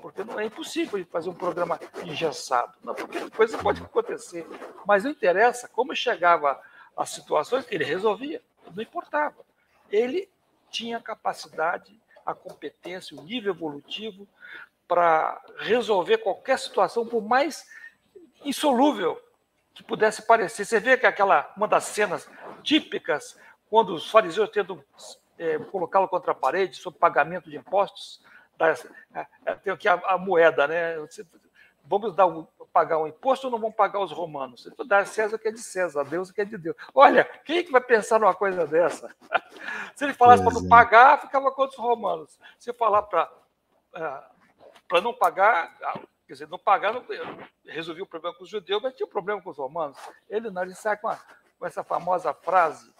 [0.00, 2.74] Porque não é impossível fazer um programa engessado.
[2.82, 4.46] Não, porque coisa pode acontecer.
[4.86, 6.60] Mas não interessa como chegava
[6.96, 8.40] as situações, ele resolvia.
[8.74, 9.36] Não importava.
[9.90, 10.28] Ele
[10.70, 14.28] tinha a capacidade, a competência, o nível evolutivo
[14.86, 17.68] para resolver qualquer situação, por mais
[18.44, 19.20] insolúvel
[19.74, 20.64] que pudesse parecer.
[20.64, 22.28] Você vê que aquela uma das cenas
[22.62, 23.38] típicas
[23.70, 24.82] quando os fariseus tentam
[25.38, 28.20] é, colocá-lo contra a parede sob pagamento de impostos,
[29.14, 30.96] é, é, tem aqui a, a, moeda, né?
[31.82, 34.66] Vamos dar um, pagar um imposto ou não vamos pagar os romanos?
[34.66, 36.58] Então, dar a César o que é de César, a Deus o que é de
[36.58, 36.76] Deus.
[36.94, 39.14] Olha, quem é que vai pensar numa coisa dessa?
[39.96, 42.38] Se ele falasse para não pagar, ficava contra os romanos.
[42.58, 43.30] Se falar para
[44.88, 47.04] para não pagar, ah, quer dizer, não pagar, não,
[47.64, 49.96] resolvia o problema com os judeus, mas tinha um problema com os romanos.
[50.28, 51.18] Ele não, ele sai com a,
[51.60, 52.90] com essa famosa frase,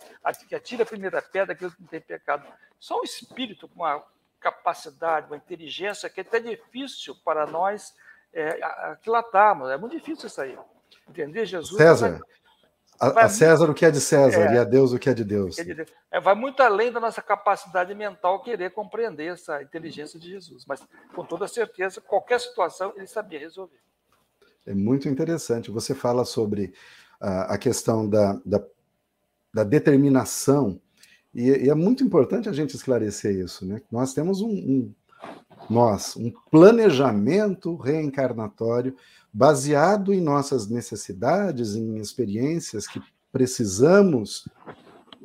[0.47, 2.47] que atira a primeira pedra aquilo que não tem pecado.
[2.79, 4.05] Só um espírito com uma
[4.39, 7.95] capacidade, uma inteligência que é até difícil para nós
[8.35, 9.71] é, aquilatarmos.
[9.71, 10.59] É muito difícil isso aí.
[11.09, 11.75] Entender Jesus.
[11.75, 12.21] César.
[12.99, 15.09] Vai, vai a, César o que é de César é, e a Deus o que
[15.09, 15.59] é de Deus.
[15.59, 15.89] É de Deus.
[16.11, 20.67] É, vai muito além da nossa capacidade mental querer compreender essa inteligência de Jesus.
[20.67, 23.81] Mas, com toda certeza, qualquer situação ele sabia resolver.
[24.67, 25.71] É muito interessante.
[25.71, 26.75] Você fala sobre
[27.21, 28.63] a, questão da, da,
[29.53, 30.81] da determinação,
[31.35, 33.81] e, e, é muito importante a gente esclarecer isso, né?
[33.91, 34.95] Nós temos um, um
[35.69, 38.97] nós, um planejamento reencarnatório
[39.33, 44.49] baseado em nossas necessidades, em experiências que precisamos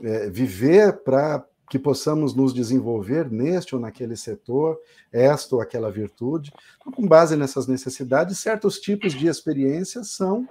[0.04, 4.78] é, viver para que possamos nos desenvolver neste ou naquele setor,
[5.12, 6.54] esta ou aquela virtude.
[6.80, 10.48] Então, com base nessas necessidades, certos tipos de experiências são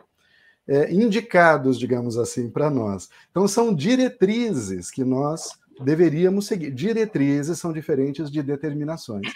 [0.66, 3.08] é, indicados, digamos assim, para nós.
[3.30, 6.70] Então, são diretrizes que nós deveríamos seguir.
[6.70, 9.26] Diretrizes são diferentes de determinações.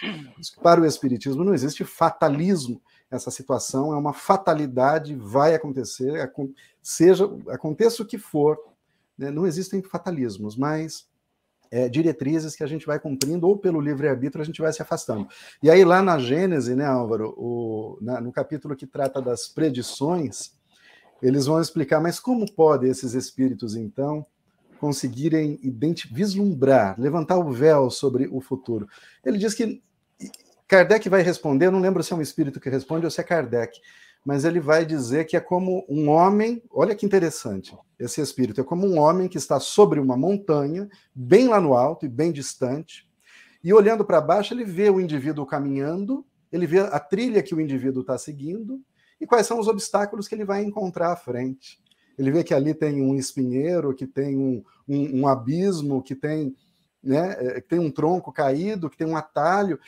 [0.61, 2.81] Para o Espiritismo não existe fatalismo.
[3.11, 6.31] Essa situação é uma fatalidade, vai acontecer,
[6.81, 8.57] seja aconteça o que for.
[9.17, 9.31] Né?
[9.31, 11.07] Não existem fatalismos, mas
[11.71, 15.27] é, diretrizes que a gente vai cumprindo, ou pelo livre-arbítrio a gente vai se afastando.
[15.61, 20.53] E aí, lá na Gênese, né, Álvaro, o, na, no capítulo que trata das predições,
[21.21, 24.25] eles vão explicar, mas como podem esses espíritos, então,
[24.79, 25.59] conseguirem
[26.11, 28.87] vislumbrar, levantar o véu sobre o futuro?
[29.25, 29.81] Ele diz que
[30.67, 33.23] Kardec vai responder, eu não lembro se é um espírito que responde ou se é
[33.23, 33.79] Kardec,
[34.23, 38.63] mas ele vai dizer que é como um homem, olha que interessante, esse espírito é
[38.63, 43.07] como um homem que está sobre uma montanha, bem lá no alto e bem distante,
[43.63, 47.59] e olhando para baixo, ele vê o indivíduo caminhando, ele vê a trilha que o
[47.59, 48.81] indivíduo está seguindo
[49.19, 51.79] e quais são os obstáculos que ele vai encontrar à frente.
[52.17, 56.55] Ele vê que ali tem um espinheiro, que tem um, um, um abismo, que tem,
[57.01, 59.79] né, é, que tem um tronco caído, que tem um atalho,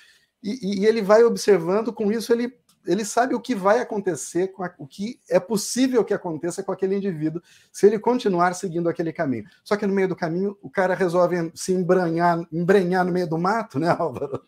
[0.41, 2.53] e, e ele vai observando, com isso ele
[2.85, 6.71] ele sabe o que vai acontecer, com a, o que é possível que aconteça com
[6.71, 7.41] aquele indivíduo
[7.71, 9.45] se ele continuar seguindo aquele caminho.
[9.63, 13.37] Só que no meio do caminho, o cara resolve se embranhar, embrenhar no meio do
[13.37, 14.41] mato, né, Álvaro?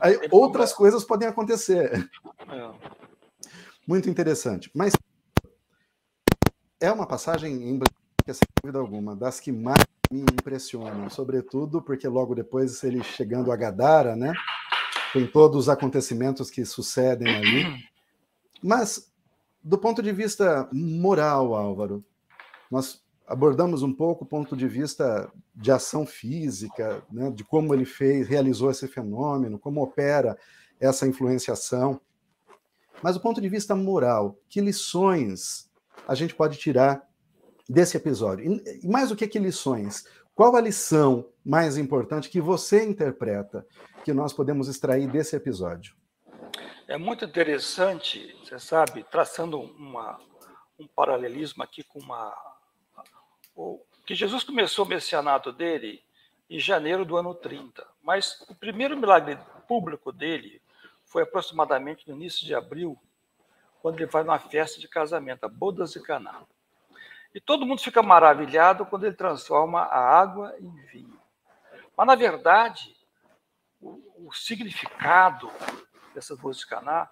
[0.00, 2.08] Aí outras coisas podem acontecer.
[2.48, 3.09] É.
[3.86, 4.70] Muito interessante.
[4.74, 4.92] Mas
[6.80, 7.78] é uma passagem
[8.24, 13.52] que, sem dúvida alguma, das que mais me impressionam, sobretudo porque logo depois ele chegando
[13.52, 14.32] a Gadara, né?
[15.12, 17.84] tem todos os acontecimentos que sucedem ali.
[18.62, 19.10] Mas,
[19.62, 22.04] do ponto de vista moral, Álvaro,
[22.70, 27.84] nós abordamos um pouco o ponto de vista de ação física, né, de como ele
[27.84, 30.36] fez, realizou esse fenômeno, como opera
[30.80, 32.00] essa influenciação.
[33.02, 35.70] Mas do ponto de vista moral, que lições
[36.06, 37.02] a gente pode tirar
[37.68, 38.60] desse episódio?
[38.82, 40.04] E mais do que, que lições?
[40.34, 43.66] Qual a lição mais importante que você interpreta
[44.04, 45.94] que nós podemos extrair desse episódio?
[46.88, 50.18] É muito interessante, você sabe, traçando uma,
[50.78, 52.34] um paralelismo aqui com uma.
[54.04, 56.02] Que Jesus começou o messianato dele
[56.48, 60.59] em janeiro do ano 30, mas o primeiro milagre público dele
[61.10, 62.96] foi aproximadamente no início de abril,
[63.82, 66.42] quando ele vai numa festa de casamento, a Bodas de Caná.
[67.34, 71.20] E todo mundo fica maravilhado quando ele transforma a água em vinho.
[71.96, 72.96] Mas, na verdade,
[73.80, 75.50] o, o significado
[76.14, 77.10] dessas bodas de Caná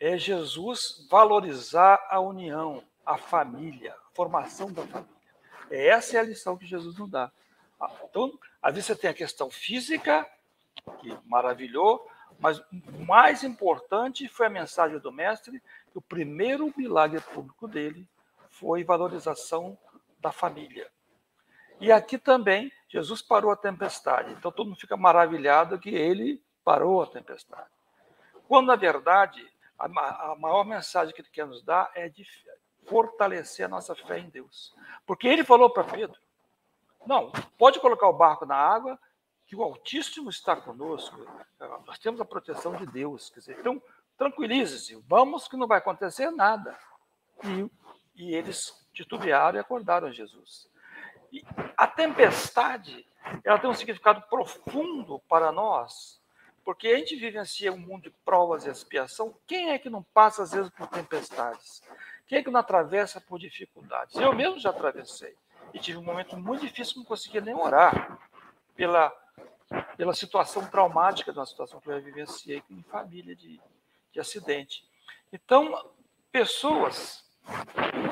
[0.00, 5.14] é Jesus valorizar a união, a família, a formação da família.
[5.70, 7.30] Essa é a lição que Jesus nos dá.
[7.78, 10.26] Ah, então, às vezes você tem a questão física,
[11.00, 17.20] que maravilhou, mas o mais importante foi a mensagem do Mestre, que o primeiro milagre
[17.20, 18.08] público dele
[18.50, 19.76] foi valorização
[20.20, 20.90] da família.
[21.80, 24.32] E aqui também, Jesus parou a tempestade.
[24.32, 27.68] Então todo mundo fica maravilhado que ele parou a tempestade.
[28.48, 29.46] Quando, na verdade,
[29.78, 29.88] a,
[30.38, 32.26] maior mensagem que ele quer nos dar é de
[32.86, 34.74] fortalecer a nossa fé em Deus.
[35.04, 36.18] Porque ele falou para Pedro:
[37.06, 38.98] não, pode colocar o barco na água,
[39.46, 41.16] que o Altíssimo está conosco.
[41.86, 43.30] Nós temos a proteção de Deus.
[43.30, 43.80] Quer dizer, então,
[44.18, 46.76] tranquilize-se, vamos que não vai acontecer nada.
[47.44, 47.70] E
[48.16, 50.68] e eles titubearam e acordaram Jesus.
[51.30, 51.44] E
[51.76, 53.06] a tempestade,
[53.44, 56.20] ela tem um significado profundo para nós,
[56.64, 59.34] porque a gente vivencia um mundo de provas e expiação.
[59.46, 61.82] Quem é que não passa às vezes por tempestades?
[62.26, 64.16] Quem é que não atravessa por dificuldades?
[64.16, 65.36] Eu mesmo já atravessei
[65.74, 68.18] e tive um momento muito difícil, não conseguia nem orar
[68.74, 69.12] pela
[69.96, 73.60] pela situação traumática de uma situação que eu vivenciei em família de,
[74.12, 74.84] de acidente.
[75.32, 75.90] Então,
[76.30, 77.24] pessoas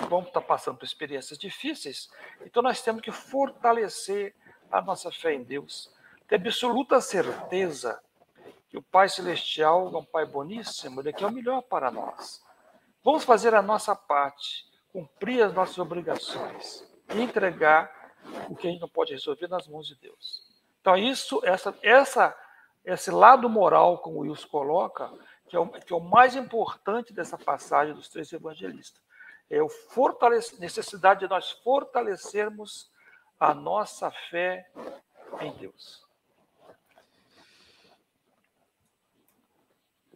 [0.08, 2.08] vamos estar passando por experiências difíceis,
[2.42, 4.34] então nós temos que fortalecer
[4.70, 5.92] a nossa fé em Deus,
[6.28, 8.00] ter absoluta certeza
[8.68, 12.42] que o Pai Celestial é um Pai boníssimo, Ele quer o melhor para nós.
[13.02, 18.14] Vamos fazer a nossa parte, cumprir as nossas obrigações e entregar
[18.48, 20.53] o que a gente não pode resolver nas mãos de Deus.
[20.84, 22.36] Então, isso, essa, essa,
[22.84, 25.10] esse lado moral, como o Wilson coloca,
[25.48, 29.02] que é, o, que é o mais importante dessa passagem dos três evangelistas
[29.48, 32.90] é fortalece, necessidade de nós fortalecermos
[33.40, 34.70] a nossa fé
[35.40, 36.03] em Deus.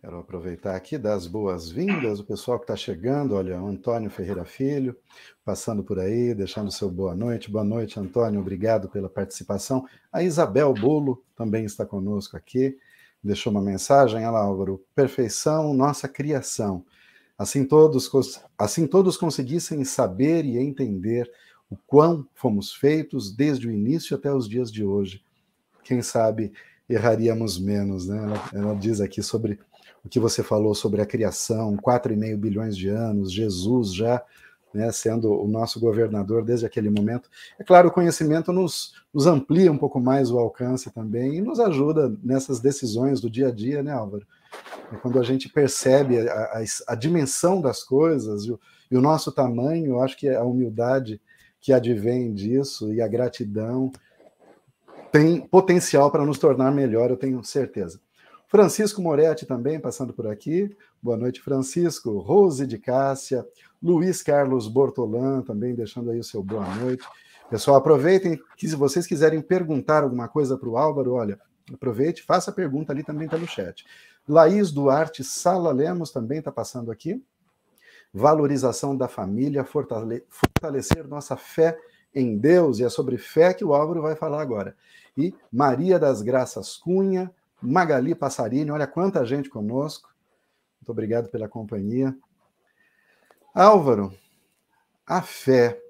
[0.01, 4.97] Quero aproveitar aqui das boas-vindas, o pessoal que está chegando, olha, o Antônio Ferreira Filho,
[5.45, 7.51] passando por aí, deixando seu boa noite.
[7.51, 9.85] Boa noite, Antônio, obrigado pela participação.
[10.13, 12.79] A Isabel Bolo também está conosco aqui,
[13.25, 16.85] deixou uma mensagem, ela, Álvaro, perfeição, nossa criação.
[17.37, 18.09] Assim todos,
[18.57, 21.29] assim todos conseguissem saber e entender
[21.69, 25.25] o quão fomos feitos desde o início até os dias de hoje.
[25.83, 26.53] Quem sabe
[26.89, 28.17] erraríamos menos, né?
[28.17, 29.59] Ela, ela diz aqui sobre
[30.09, 34.25] o que você falou sobre a criação, 4,5 bilhões de anos, Jesus já
[34.73, 37.29] né, sendo o nosso governador desde aquele momento.
[37.59, 41.61] É claro, o conhecimento nos, nos amplia um pouco mais o alcance também e nos
[41.61, 44.27] ajuda nessas decisões do dia a dia, né, Álvaro?
[44.91, 49.03] É quando a gente percebe a, a, a dimensão das coisas e o, e o,
[49.03, 51.21] nosso tamanho, eu acho que a humildade
[51.61, 53.93] que advém disso e a gratidão
[55.13, 58.01] tem potencial para nos tornar melhor, eu tenho certeza.
[58.49, 60.75] Francisco Moretti também passando por aqui.
[61.03, 62.19] Boa noite, Francisco.
[62.19, 63.47] Rose de Cássia.
[63.81, 67.07] Luiz Carlos Bortolan também deixando aí o seu boa noite.
[67.51, 71.39] Pessoal, aproveitem que se vocês quiserem perguntar alguma coisa para o Álvaro, olha,
[71.73, 73.85] aproveite, faça a pergunta ali também pelo chat.
[74.27, 77.23] Laís Duarte Sala Lemos também está passando aqui.
[78.15, 81.79] Valorização da família, fortale fortalecer nossa fé
[82.15, 84.75] em Deus, e é sobre fé que o Álvaro vai falar agora.
[85.15, 87.31] E Maria das Graças Cunha,
[87.61, 90.09] Magali Passarini, olha quanta gente conosco.
[90.81, 92.17] Muito obrigado pela companhia.
[93.55, 94.13] Álvaro,
[95.07, 95.81] a fé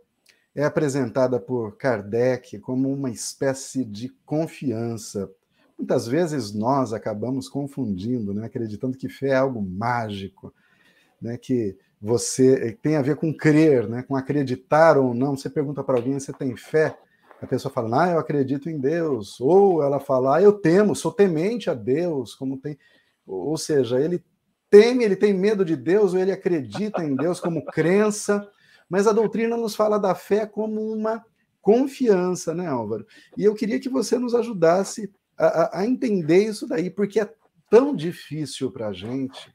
[0.55, 5.31] é apresentada por Kardec como uma espécie de confiança.
[5.79, 10.53] Muitas vezes nós acabamos confundindo, né, acreditando que fé é algo mágico,
[11.21, 15.37] né, que você tem a ver com crer, né, com acreditar ou não.
[15.37, 16.99] Você pergunta para alguém, você tem fé?
[17.41, 19.41] A pessoa fala, ah, eu acredito em Deus.
[19.41, 22.77] Ou ela fala, ah, eu temo, sou temente a Deus, como tem.
[23.27, 24.25] Ou seja, ele
[24.69, 28.49] teme, ele tem medo de Deus, ou ele acredita em Deus como crença
[28.89, 31.25] mas a doutrina nos fala da fé como uma
[31.61, 33.07] confiança, né, Álvaro?
[33.37, 37.31] E eu queria que você nos ajudasse a, a entender isso daí, porque é
[37.69, 39.55] tão difícil para a gente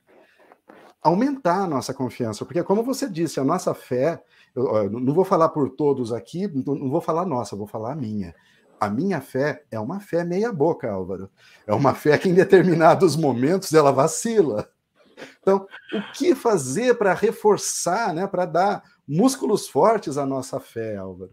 [1.01, 4.23] aumentar a nossa confiança, porque como você disse, a nossa fé,
[4.55, 8.35] eu, não vou falar por todos aqui, não vou falar nossa, vou falar a minha.
[8.79, 11.29] A minha fé é uma fé meia boca, Álvaro.
[11.65, 14.69] É uma fé que em determinados momentos ela vacila.
[15.39, 21.31] Então, o que fazer para reforçar, né, para dar músculos fortes à nossa fé, Álvaro?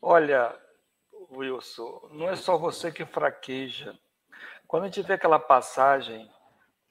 [0.00, 0.56] Olha,
[1.32, 3.98] Wilson, não é só você que fraqueja.
[4.66, 6.30] Quando a gente vê aquela passagem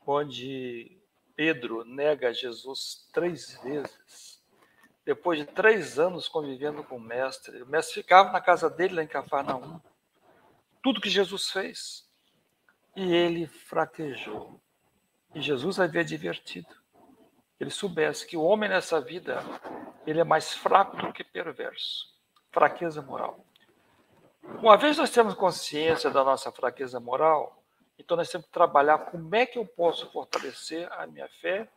[0.05, 0.99] onde
[1.35, 4.28] Pedro nega Jesus três vezes,
[5.09, 9.03] depois de três anos convivendo com o mestre, o mestre ficava na casa dele lá
[9.03, 9.79] em Cafarnaum,
[10.83, 12.07] tudo que Jesus fez,
[12.95, 14.59] e ele fraquejou.
[15.33, 16.79] E Jesus havia advertido
[17.59, 19.43] ele soubesse que o homem nessa vida
[20.07, 22.07] ele é mais fraco do que perverso.
[22.51, 23.45] Fraqueza moral.
[24.61, 27.61] Uma vez nós temos consciência da nossa fraqueza moral,
[27.97, 31.67] então nós temos que trabalhar como é que eu posso fortalecer a minha fé,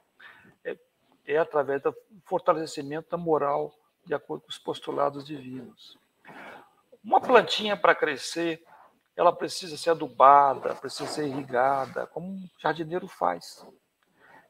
[1.26, 1.94] é, através do
[2.24, 3.72] fortalecimento da moral
[4.04, 5.98] de acordo com os postulados divinos.
[7.04, 8.64] Uma plantinha para crescer,
[9.16, 13.66] ela precisa ser adubada, precisa ser irrigada, como um jardineiro faz.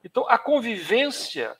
[0.04, 1.56] Então, a convivência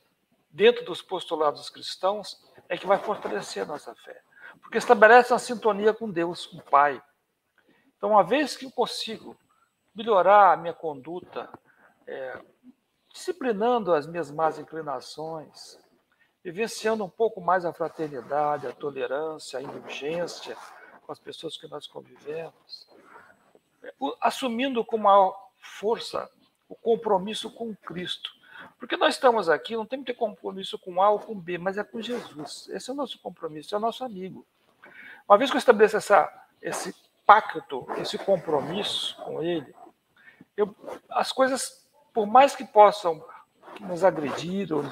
[0.50, 4.20] dentro dos postulados cristãos é que vai fortalecer a nossa fé,
[4.60, 7.02] porque estabelece uma sintonia com Deus, com o Pai.
[7.96, 9.36] Então, uma vez que eu consigo
[9.94, 11.48] melhorar a minha conduta,
[12.06, 12.40] é,
[13.12, 15.78] disciplinando as minhas más inclinações,
[16.42, 20.56] vivenciando um pouco mais a fraternidade, a tolerância, a indulgência
[21.04, 22.88] com as pessoas que nós convivemos,
[24.20, 26.30] assumindo com maior força
[26.68, 28.30] o compromisso com Cristo.
[28.78, 31.78] Porque nós estamos aqui, não temos que ter compromisso com A ou com B, mas
[31.78, 32.68] é com Jesus.
[32.70, 34.46] Esse é o nosso compromisso, é o nosso amigo.
[35.28, 36.94] Uma vez que eu estabeleço essa, esse
[37.26, 39.74] pacto, esse compromisso com Ele,
[40.56, 40.74] eu,
[41.10, 41.81] as coisas,
[42.12, 43.24] por mais que possam
[43.80, 44.84] nos agredir ou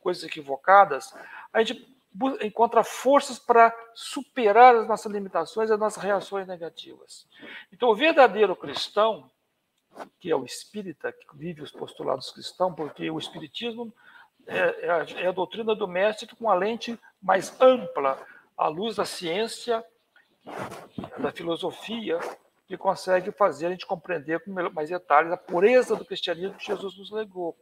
[0.00, 1.14] coisas equivocadas,
[1.52, 1.86] a gente
[2.42, 7.26] encontra forças para superar as nossas limitações, as nossas reações negativas.
[7.72, 9.30] Então, o verdadeiro cristão,
[10.18, 13.92] que é o espírita, que vive os postulados cristãos, porque o espiritismo
[14.46, 18.18] é, é, a, é a doutrina do mestre com uma lente mais ampla,
[18.56, 19.84] à luz da ciência,
[21.18, 22.18] da filosofia,
[22.68, 26.98] que consegue fazer a gente compreender com mais detalhes a pureza do cristianismo que Jesus
[26.98, 27.56] nos legou.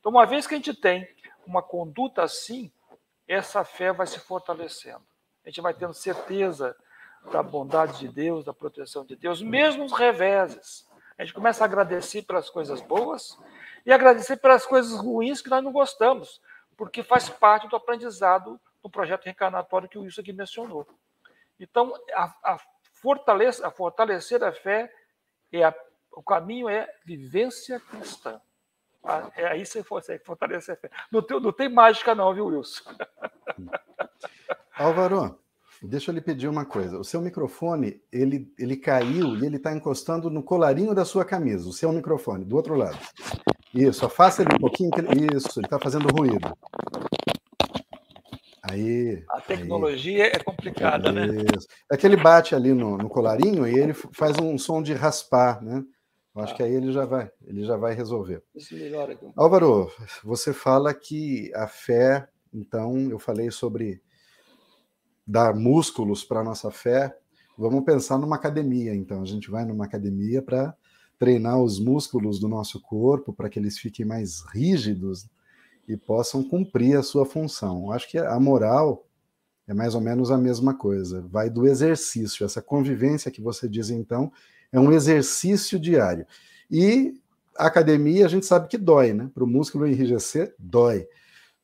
[0.00, 1.06] Então, uma vez que a gente tem
[1.46, 2.72] uma conduta assim,
[3.26, 5.02] essa fé vai se fortalecendo.
[5.44, 6.74] A gente vai tendo certeza
[7.30, 10.88] da bondade de Deus, da proteção de Deus, mesmo os reveses.
[11.18, 13.38] A gente começa a agradecer pelas coisas boas
[13.84, 16.40] e agradecer pelas coisas ruins que nós não gostamos,
[16.74, 20.86] porque faz parte do aprendizado do projeto reencarnatório que o Wilson aqui mencionou.
[21.60, 22.60] Então, a, a,
[23.00, 24.92] fortalecer, a fortalecer a fé,
[25.52, 25.74] é a,
[26.12, 28.40] o caminho é vivência cristã.
[29.36, 30.90] É aí você fortalecer a fé.
[31.10, 32.90] Não tem, não tem mágica, não, viu, Wilson?
[34.76, 35.38] Álvaro,
[35.80, 36.98] Deixa eu lhe pedir uma coisa.
[36.98, 41.68] O seu microfone, ele, ele caiu e ele está encostando no colarinho da sua camisa.
[41.68, 42.98] O seu microfone, do outro lado.
[43.72, 44.90] Isso, afasta ele um pouquinho.
[45.36, 46.52] Isso, ele está fazendo ruído.
[48.70, 49.24] Aí.
[49.30, 50.30] A tecnologia aí.
[50.34, 51.26] é complicada, né?
[51.56, 51.66] Isso.
[51.90, 55.62] É que ele bate ali no, no, colarinho e ele faz um som de raspar,
[55.62, 55.84] né?
[56.34, 56.56] Eu acho ah.
[56.56, 58.42] que aí ele já vai, ele já vai resolver.
[58.54, 59.26] Isso melhora aqui.
[59.34, 59.90] Álvaro,
[60.22, 64.00] você fala que a fé, então, eu falei sobre
[65.26, 67.16] dar músculos para a nossa fé,
[67.56, 68.94] vamos pensar numa academia.
[68.94, 70.76] Então, a gente vai numa academia para
[71.18, 75.28] treinar os músculos do nosso corpo para que eles fiquem mais rígidos
[75.88, 77.90] e possam cumprir a sua função.
[77.90, 79.06] Acho que a moral
[79.66, 81.22] é mais ou menos a mesma coisa.
[81.30, 82.44] Vai do exercício.
[82.44, 84.30] Essa convivência que você diz, então,
[84.70, 86.26] é um exercício diário.
[86.70, 87.20] E
[87.56, 89.30] a academia, a gente sabe que dói, né?
[89.32, 91.08] Para o músculo enrijecer, dói.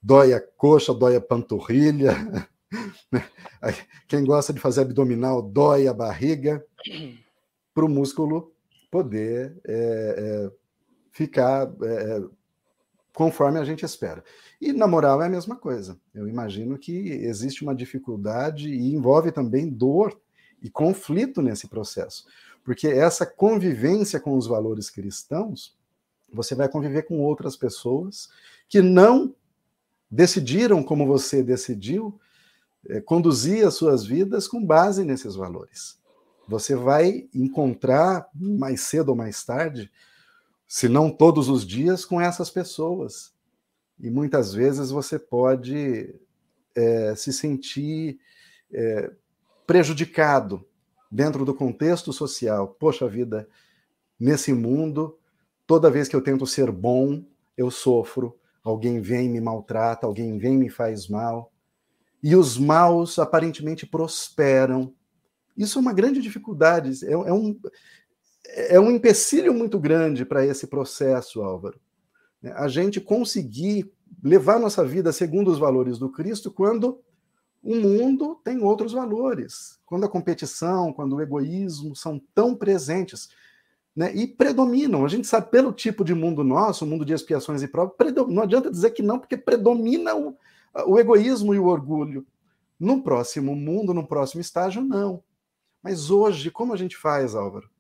[0.03, 2.15] Dói a coxa, dói a panturrilha.
[4.09, 6.65] Quem gosta de fazer abdominal, dói a barriga.
[7.75, 8.53] Para o músculo
[8.91, 9.75] poder é,
[10.19, 10.53] é,
[11.11, 12.23] ficar é,
[13.15, 14.23] conforme a gente espera.
[14.61, 15.99] E na moral é a mesma coisa.
[16.13, 20.21] Eu imagino que existe uma dificuldade e envolve também dor
[20.61, 22.27] e conflito nesse processo.
[22.65, 25.77] Porque essa convivência com os valores cristãos,
[26.33, 28.29] você vai conviver com outras pessoas
[28.69, 29.35] que não
[30.11, 32.19] decidiram como você decidiu
[32.89, 35.99] é, conduzir as suas vidas com base nesses valores.
[36.49, 39.91] Você vai encontrar mais cedo ou mais tarde,
[40.75, 43.33] se não todos os dias, com essas pessoas
[43.97, 46.13] e muitas vezes você pode
[46.75, 48.19] é, se sentir
[48.73, 49.13] é,
[49.65, 50.67] prejudicado
[51.09, 52.75] dentro do contexto social.
[52.77, 53.49] Poxa vida,
[54.19, 55.17] nesse mundo,
[55.65, 57.25] toda vez que eu tento ser bom,
[57.57, 58.37] eu sofro.
[58.65, 61.53] Alguém vem me maltrata, alguém vem me faz mal.
[62.21, 64.93] E os maus aparentemente prosperam.
[65.57, 67.57] Isso é uma grande dificuldade, é, é um,
[68.55, 71.79] é um empecilho muito grande para esse processo, Álvaro.
[72.41, 73.91] Né, a gente conseguir
[74.23, 77.01] levar nossa vida segundo os valores do Cristo quando
[77.63, 83.31] o mundo tem outros valores, quando a competição, quando o egoísmo são tão presentes
[83.97, 85.05] né, e predominam.
[85.05, 87.95] A gente sabe, pelo tipo de mundo nosso, o mundo de expiações e provas,
[88.29, 90.37] não adianta dizer que não, porque predomina o,
[90.87, 92.27] o egoísmo e o orgulho.
[92.79, 95.23] No próximo mundo, no próximo estágio, não.
[95.83, 97.71] Mas hoje, como a gente faz, Álvaro?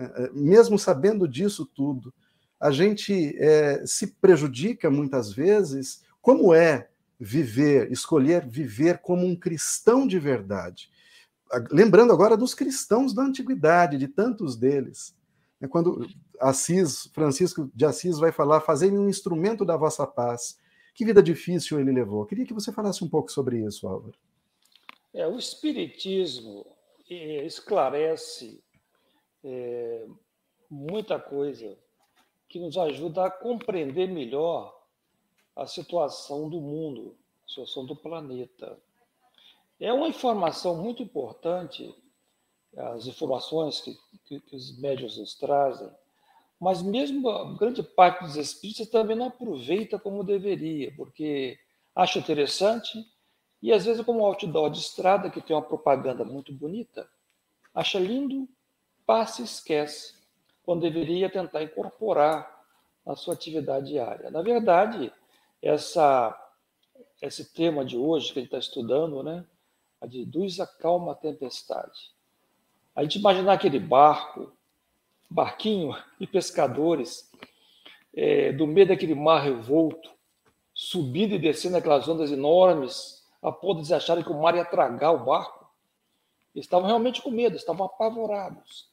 [0.00, 2.12] Né, é, mesmo sabendo disso tudo,
[2.58, 6.02] a gente é, se prejudica muitas vezes.
[6.22, 6.88] Como é
[7.18, 10.90] viver, escolher viver como um cristão de verdade?
[11.70, 15.14] Lembrando agora dos cristãos da antiguidade, de tantos deles.
[15.60, 16.06] É quando
[16.40, 20.58] Assis, Francisco de Assis vai falar, fazendo um instrumento da vossa paz.
[20.94, 22.24] Que vida difícil ele levou.
[22.24, 24.14] Queria que você falasse um pouco sobre isso, Álvaro.
[25.12, 26.64] É, o Espiritismo
[27.10, 28.62] é, esclarece
[29.44, 30.06] é,
[30.70, 31.76] muita coisa
[32.48, 34.76] que nos ajuda a compreender melhor
[35.54, 38.78] a situação do mundo, a situação do planeta.
[39.78, 41.94] É uma informação muito importante,
[42.76, 45.90] as informações que, que, que os médios nos trazem,
[46.60, 51.58] mas mesmo a grande parte dos espíritos também não aproveita como deveria, porque
[51.94, 53.04] acha interessante
[53.62, 57.08] e às vezes como outdoor de estrada que tem uma propaganda muito bonita,
[57.74, 58.48] acha lindo,
[59.10, 60.14] passa e esquece
[60.62, 62.64] quando deveria tentar incorporar
[63.04, 64.30] na sua atividade diária.
[64.30, 65.12] Na verdade,
[65.60, 66.32] essa,
[67.20, 69.44] esse tema de hoje que a gente está estudando, né,
[70.00, 72.12] a de luz acalma a tempestade.
[72.94, 74.52] A gente imaginar aquele barco,
[75.28, 77.32] barquinho de pescadores,
[78.14, 80.08] é, do meio daquele mar revolto,
[80.72, 85.10] subindo e descendo aquelas ondas enormes, a ponto de acharem que o mar ia tragar
[85.10, 85.68] o barco.
[86.54, 88.88] Estavam realmente com medo, estavam apavorados.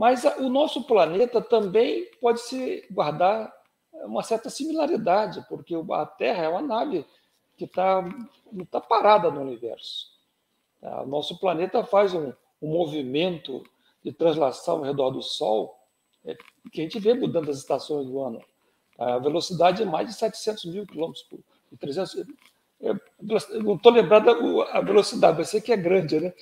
[0.00, 3.52] Mas o nosso planeta também pode se guardar
[4.04, 7.04] uma certa similaridade, porque a Terra é uma nave
[7.54, 8.02] que tá,
[8.58, 10.06] está parada no universo.
[10.80, 11.02] Tá?
[11.02, 12.32] O nosso planeta faz um,
[12.62, 13.62] um movimento
[14.02, 15.78] de translação ao redor do Sol
[16.24, 16.34] é,
[16.72, 18.42] que a gente vê mudando as estações do ano.
[18.98, 21.40] A velocidade é mais de 700 mil quilômetros por
[21.78, 22.24] 300.
[22.80, 22.94] É,
[23.62, 26.32] não estou lembrando a velocidade, vai ser que é grande, né?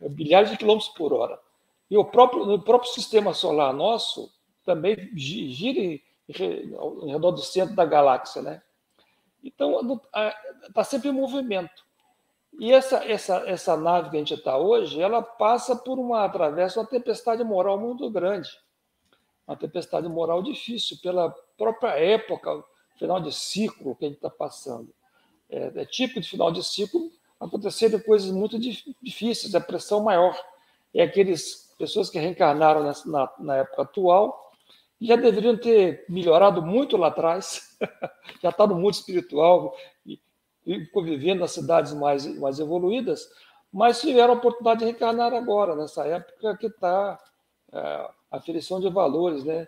[0.00, 1.40] É bilhares de quilômetros por hora.
[1.90, 4.30] E o próprio, o próprio sistema solar nosso
[4.64, 8.62] também gira em, em redor do centro da galáxia, né?
[9.42, 10.00] Então,
[10.66, 11.86] está sempre em movimento.
[12.58, 16.80] E essa, essa, essa nave que a gente está hoje, ela passa por uma, atravessa
[16.80, 18.50] uma tempestade moral muito grande.
[19.46, 22.64] Uma tempestade moral difícil, pela própria época,
[22.96, 24.92] final de ciclo que a gente está passando.
[25.48, 27.10] É, é típico de final de ciclo
[27.40, 30.36] acontecerem coisas muito difíceis, a pressão maior.
[30.92, 34.48] É aqueles pessoas que reencarnaram nessa, na, na época atual
[35.00, 37.78] já deveriam ter melhorado muito lá atrás,
[38.42, 40.20] já está no mundo espiritual e,
[40.66, 43.28] e convivendo nas cidades mais, mais evoluídas,
[43.72, 47.18] mas tiveram a oportunidade de reencarnar agora, nessa época que está
[47.72, 49.66] é, a aferição de valores, né?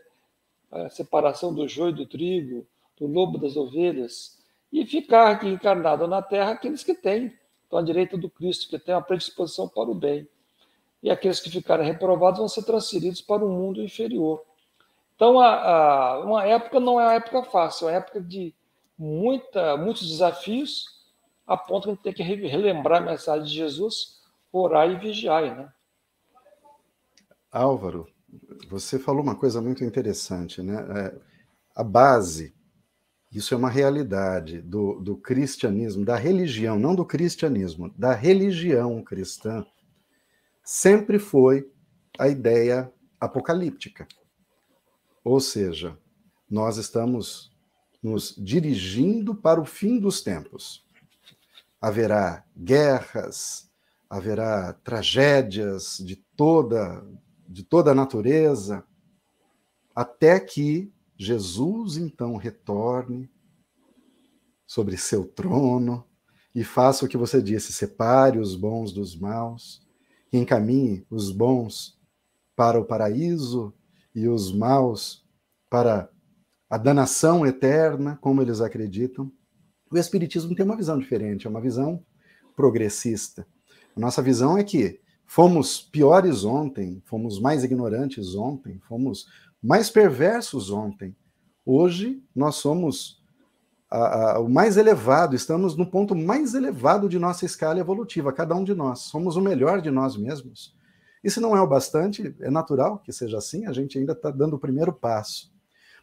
[0.71, 2.67] a separação do joio do trigo,
[2.99, 4.39] do lobo das ovelhas,
[4.73, 7.33] e ficar aqui encarnado na Terra aqueles que têm,
[7.65, 10.29] estão à direita do Cristo, que têm a predisposição para o bem.
[11.03, 14.43] E aqueles que ficarem reprovados vão ser transferidos para o mundo inferior.
[15.15, 18.55] Então, a, a, uma época não é uma época fácil, é uma época de
[18.99, 20.87] muita, muitos desafios,
[21.47, 24.21] a ponto que a gente tem que relembrar a mensagem de Jesus,
[24.53, 25.57] orar e vigiar.
[25.57, 25.73] Né?
[27.51, 28.07] Álvaro,
[28.69, 30.87] você falou uma coisa muito interessante, né?
[30.97, 31.31] É,
[31.75, 32.55] a base,
[33.33, 39.65] isso é uma realidade do, do cristianismo, da religião, não do cristianismo, da religião cristã,
[40.65, 41.71] sempre foi
[42.19, 44.07] a ideia apocalíptica.
[45.25, 45.99] Ou seja,
[46.49, 47.51] nós estamos
[48.03, 50.85] nos dirigindo para o fim dos tempos.
[51.81, 53.71] Haverá guerras,
[54.09, 57.05] haverá tragédias de toda
[57.51, 58.85] de toda a natureza,
[59.93, 63.29] até que Jesus então retorne
[64.65, 66.07] sobre seu trono
[66.55, 69.85] e faça o que você disse, separe os bons dos maus,
[70.33, 71.99] encaminhe os bons
[72.55, 73.73] para o paraíso
[74.15, 75.25] e os maus
[75.69, 76.11] para
[76.69, 79.33] a danação eterna, como eles acreditam.
[79.91, 82.05] O Espiritismo tem uma visão diferente, é uma visão
[82.55, 83.47] progressista.
[83.97, 89.27] A nossa visão é que fomos piores ontem, fomos mais ignorantes ontem, fomos
[89.63, 91.17] mais perversos ontem.
[91.65, 93.20] Hoje nós somos
[93.91, 98.55] a, a, o mais elevado, estamos no ponto mais elevado de nossa escala evolutiva, cada
[98.55, 99.01] um de nós.
[99.01, 100.75] Somos o melhor de nós mesmos.
[101.25, 104.31] E se não é o bastante, é natural que seja assim, a gente ainda está
[104.31, 105.53] dando o primeiro passo.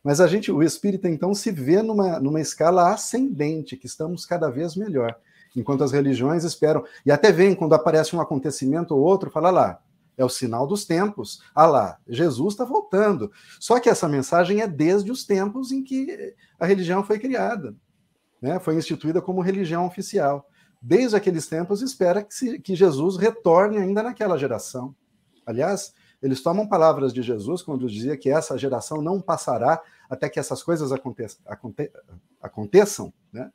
[0.03, 4.49] Mas a gente, o espírito, então, se vê numa, numa escala ascendente, que estamos cada
[4.49, 5.15] vez melhor.
[5.55, 6.83] Enquanto as religiões esperam.
[7.05, 9.81] E até vem, quando aparece um acontecimento ou outro, fala lá,
[10.17, 11.41] é o sinal dos tempos.
[11.53, 13.31] Ah lá, Jesus está voltando.
[13.59, 17.75] Só que essa mensagem é desde os tempos em que a religião foi criada.
[18.41, 18.59] Né?
[18.59, 20.49] Foi instituída como religião oficial.
[20.81, 24.95] Desde aqueles tempos, espera que, se, que Jesus retorne ainda naquela geração.
[25.45, 30.39] Aliás, eles tomam palavras de Jesus quando dizia que essa geração não passará até que
[30.39, 31.39] essas coisas aconteçam.
[31.45, 31.91] Aconte,
[32.41, 33.51] aconteçam né?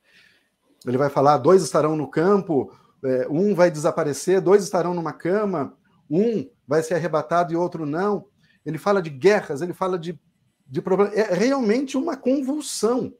[0.86, 2.72] Ele vai falar: dois estarão no campo,
[3.04, 5.76] é, um vai desaparecer, dois estarão numa cama,
[6.12, 8.26] um vai ser arrebatado e outro não.
[8.64, 10.18] Ele fala de guerras, ele fala de,
[10.66, 11.14] de problemas.
[11.14, 13.12] É realmente uma convulsão.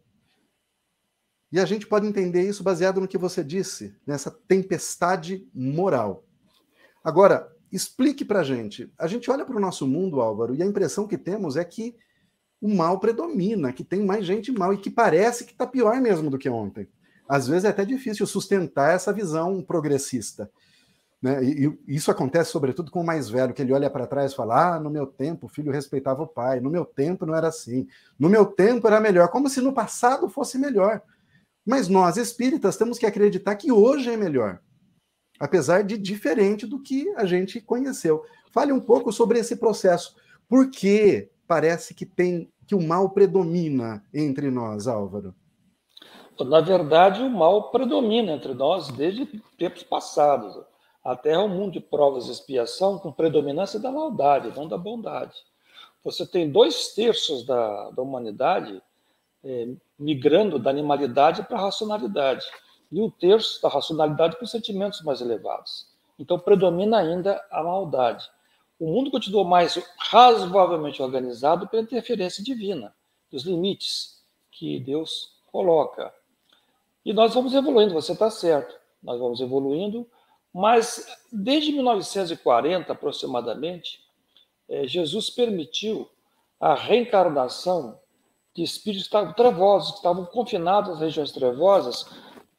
[1.51, 6.25] E a gente pode entender isso baseado no que você disse, nessa tempestade moral.
[7.05, 8.93] Agora, Explique para a gente.
[8.99, 11.97] A gente olha para o nosso mundo, Álvaro, e a impressão que temos é que
[12.61, 16.29] o mal predomina, que tem mais gente mal e que parece que está pior mesmo
[16.29, 16.87] do que ontem.
[17.27, 20.51] Às vezes é até difícil sustentar essa visão progressista.
[21.23, 21.43] Né?
[21.45, 24.75] E, isso acontece sobretudo com o mais velho, que ele olha para trás e fala:
[24.75, 27.87] Ah, no meu tempo o filho respeitava o pai, no meu tempo não era assim,
[28.19, 31.01] no meu tempo era melhor, como se no passado fosse melhor.
[31.65, 34.59] Mas nós, espíritas, temos que acreditar que hoje é melhor
[35.43, 38.25] apesar de diferente do que a gente conheceu.
[38.53, 40.15] Fale um pouco sobre esse processo.
[40.49, 45.35] Por que parece que tem que o mal predomina entre nós, Álvaro?
[46.39, 49.27] Na verdade, o mal predomina entre nós desde
[49.59, 50.57] tempos passados.
[51.05, 54.79] A Terra é um mundo de provas e expiação com predominância da maldade, não da
[54.79, 55.37] bondade.
[56.05, 58.81] Você tem dois terços da, da humanidade
[59.45, 62.45] é, migrando da animalidade para a racionalidade
[62.91, 65.89] e um terço da racionalidade com sentimentos mais elevados.
[66.19, 68.29] Então predomina ainda a maldade.
[68.79, 72.95] O mundo continua mais razoavelmente organizado pela interferência divina,
[73.31, 76.13] dos limites que Deus coloca.
[77.05, 80.07] E nós vamos evoluindo, você está certo, nós vamos evoluindo,
[80.53, 84.01] mas desde 1940 aproximadamente,
[84.69, 86.09] eh, Jesus permitiu
[86.61, 87.99] a reencarnação
[88.55, 92.05] de espíritos que estavam trevosos, que estavam confinados nas regiões trevosas,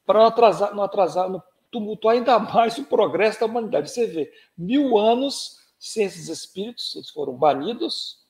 [0.05, 1.41] para não atrasar, não atrasar, não
[1.71, 3.89] tumultuar ainda mais o progresso da humanidade.
[3.89, 8.23] Você vê, mil anos sem esses espíritos, eles foram banidos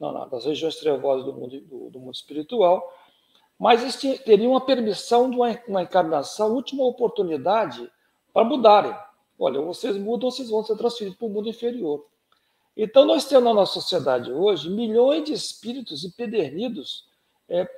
[0.00, 2.92] não, não, das regiões trevosas do mundo, do, do mundo espiritual,
[3.58, 7.88] mas eles teriam a permissão de uma, uma encarnação, última oportunidade
[8.32, 8.94] para mudarem.
[9.38, 12.04] Olha, vocês mudam, vocês vão ser transferidos para o mundo inferior.
[12.76, 17.06] Então, nós temos na nossa sociedade hoje milhões de espíritos empedernidos.
[17.48, 17.68] É,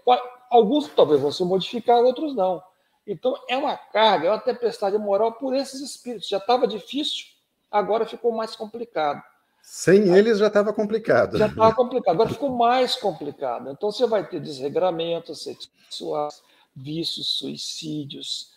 [0.50, 2.62] alguns talvez vão se modificar, outros não.
[3.06, 6.28] Então, é uma carga, é uma tempestade moral por esses espíritos.
[6.28, 7.26] Já estava difícil,
[7.70, 9.22] agora ficou mais complicado.
[9.62, 11.38] Sem eles já estava complicado.
[11.38, 13.70] Já estava complicado, agora ficou mais complicado.
[13.70, 16.42] Então, você vai ter desregramentos sexuais,
[16.74, 18.50] vícios, suicídios,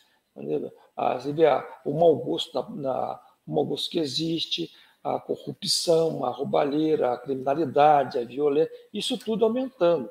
[0.95, 1.45] ah, você vê
[1.83, 4.71] o mau gosto, na, na, o mau gosto que existe,
[5.03, 10.09] a corrupção, a roubalheira, a criminalidade, a violência, isso tudo aumentando.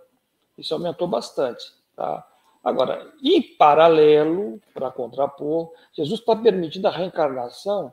[0.57, 1.64] Isso aumentou bastante.
[1.97, 2.24] Tá?
[2.62, 7.93] Agora, em paralelo, para contrapor, Jesus está permitindo a reencarnação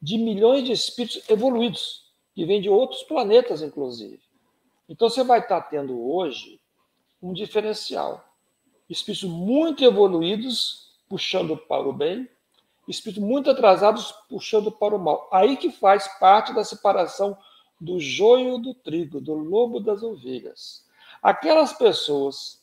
[0.00, 4.20] de milhões de espíritos evoluídos, que vêm de outros planetas, inclusive.
[4.88, 6.58] Então você vai estar tendo hoje
[7.22, 8.24] um diferencial.
[8.88, 12.28] Espíritos muito evoluídos puxando para o bem,
[12.86, 15.28] espíritos muito atrasados puxando para o mal.
[15.32, 17.36] Aí que faz parte da separação
[17.80, 20.86] do joio do trigo, do lobo das ovelhas.
[21.20, 22.62] Aquelas pessoas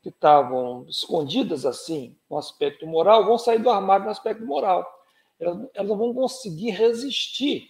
[0.00, 4.86] que estavam escondidas assim, no aspecto moral, vão sair do armário no aspecto moral.
[5.40, 7.68] Elas, não vão conseguir resistir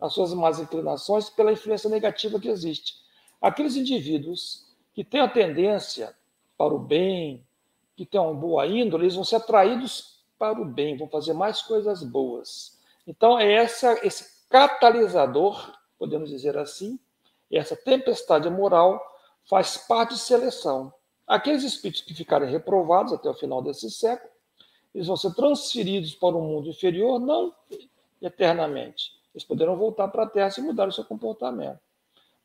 [0.00, 2.94] às suas más inclinações pela influência negativa que existe.
[3.40, 6.14] Aqueles indivíduos que têm a tendência
[6.56, 7.45] para o bem,
[7.96, 11.62] que têm uma boa índole, eles vão ser atraídos para o bem, vão fazer mais
[11.62, 12.78] coisas boas.
[13.06, 16.98] Então, é essa, esse catalisador, podemos dizer assim,
[17.50, 19.00] essa tempestade moral
[19.48, 20.92] faz parte de seleção.
[21.26, 24.30] Aqueles espíritos que ficarem reprovados até o final desse século,
[24.94, 27.52] eles vão ser transferidos para um mundo inferior, não
[28.20, 29.12] eternamente.
[29.34, 31.78] Eles poderão voltar para a Terra se mudar o seu comportamento.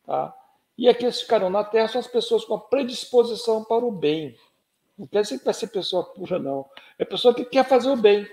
[0.05, 0.35] Tá?
[0.77, 4.35] E aqueles que ficarão na Terra são as pessoas com a predisposição para o bem.
[5.01, 6.63] Não quer dizer que vai ser pessoa pura, não.
[6.99, 8.27] É pessoa que quer fazer o bem.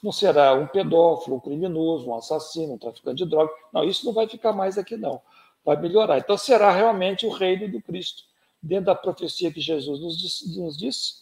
[0.00, 3.52] Não será um pedófilo, um criminoso, um assassino, um traficante de drogas.
[3.72, 5.20] Não, isso não vai ficar mais aqui, não.
[5.64, 6.18] Vai melhorar.
[6.18, 8.22] Então será realmente o reino do Cristo
[8.62, 11.14] dentro da profecia que Jesus nos disse, nos disse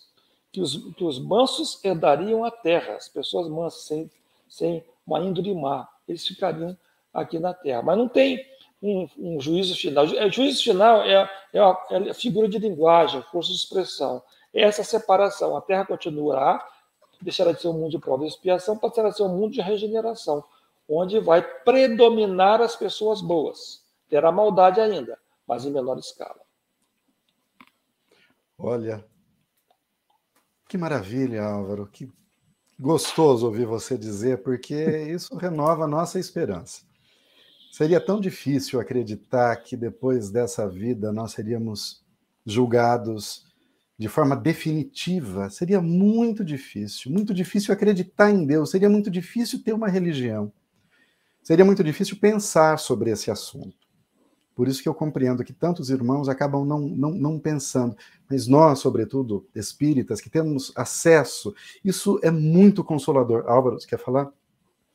[0.53, 4.11] que, os, que os mansos herdariam a terra, as pessoas mansas, sem,
[4.51, 6.76] sem uma índole má, eles ficariam
[7.11, 7.80] aqui na terra.
[7.80, 8.45] Mas não tem
[8.82, 10.05] um, um juízo final.
[10.05, 14.22] O juízo final é, é, é a figura de linguagem, força de expressão.
[14.55, 15.57] Essa separação.
[15.57, 16.65] A terra continuará,
[17.21, 19.61] deixará de ser um mundo de prova e expiação, passará a ser um mundo de
[19.61, 20.45] regeneração,
[20.89, 23.85] onde vai predominar as pessoas boas.
[24.09, 26.41] Terá maldade ainda, mas em menor escala.
[28.57, 29.05] Olha,
[30.69, 32.11] que maravilha, Álvaro, que
[32.79, 34.75] gostoso ouvir você dizer, porque
[35.09, 36.83] isso renova a nossa esperança.
[37.73, 42.05] Seria tão difícil acreditar que depois dessa vida nós seríamos
[42.47, 43.45] julgados
[43.99, 45.49] de forma definitiva.
[45.51, 50.53] Seria muito difícil, muito difícil acreditar em Deus, seria muito difícil ter uma religião.
[51.43, 53.85] Seria muito difícil pensar sobre esse assunto.
[54.55, 57.97] Por isso que eu compreendo que tantos irmãos acabam não, não, não pensando,
[58.31, 63.45] mas nós, sobretudo, espíritas, que temos acesso, isso é muito consolador.
[63.49, 64.33] Álvaro, você quer falar?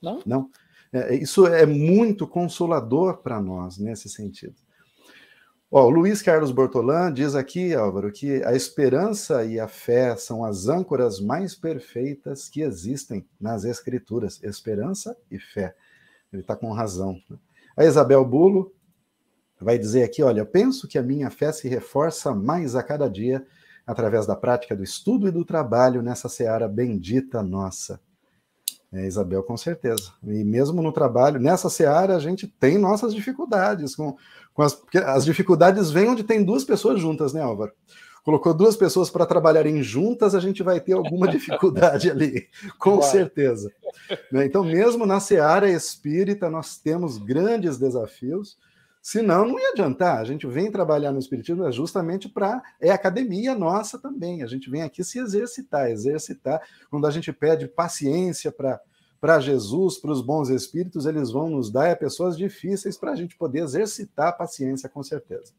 [0.02, 0.22] Não.
[0.26, 0.50] Não?
[0.94, 4.56] É, isso é muito consolador para nós nesse sentido.
[5.72, 10.44] Ó, o Luiz Carlos Bortolan diz aqui, Álvaro, que a esperança e a fé são
[10.44, 14.42] as âncoras mais perfeitas que existem nas Escrituras.
[14.42, 15.76] Esperança e fé.
[16.34, 17.22] Ele está com razão.
[17.30, 17.38] Né?
[17.78, 18.74] A Isabel Bulo
[19.62, 23.46] vai dizer aqui: olha, penso que a minha fé se reforça mais a cada dia
[23.86, 28.02] através da prática do estudo e do trabalho nessa seara bendita nossa.
[28.92, 30.12] É, Isabel, com certeza.
[30.24, 33.96] E mesmo no trabalho, nessa seara, a gente tem nossas dificuldades.
[33.96, 34.18] Com,
[34.54, 37.72] com as, as dificuldades vêm onde tem duas pessoas juntas, né, Álvaro?
[38.24, 43.10] Colocou duas pessoas para trabalharem juntas, a gente vai ter alguma dificuldade ali, com vai.
[43.10, 43.72] certeza.
[44.32, 48.58] Né, então, mesmo na seara espírita, nós temos grandes desafios
[49.02, 50.20] Senão, não ia adiantar.
[50.20, 52.62] A gente vem trabalhar no Espiritismo é justamente para.
[52.80, 54.44] É academia nossa também.
[54.44, 56.62] A gente vem aqui se exercitar, exercitar.
[56.90, 58.80] Quando a gente pede paciência para.
[59.22, 63.16] Para Jesus, para os bons espíritos, eles vão nos dar é pessoas difíceis para a
[63.18, 65.52] gente poder exercitar a paciência, com certeza.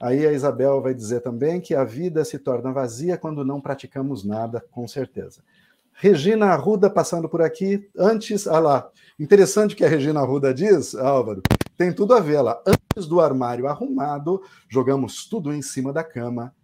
[0.00, 4.24] Aí a Isabel vai dizer também que a vida se torna vazia quando não praticamos
[4.24, 5.42] nada, com certeza.
[5.92, 7.88] Regina Arruda passando por aqui.
[7.96, 8.90] Antes, ah lá,
[9.20, 11.42] interessante que a Regina Arruda diz, Álvaro,
[11.82, 12.62] tem tudo a ver lá.
[12.64, 16.54] Antes do armário arrumado, jogamos tudo em cima da cama.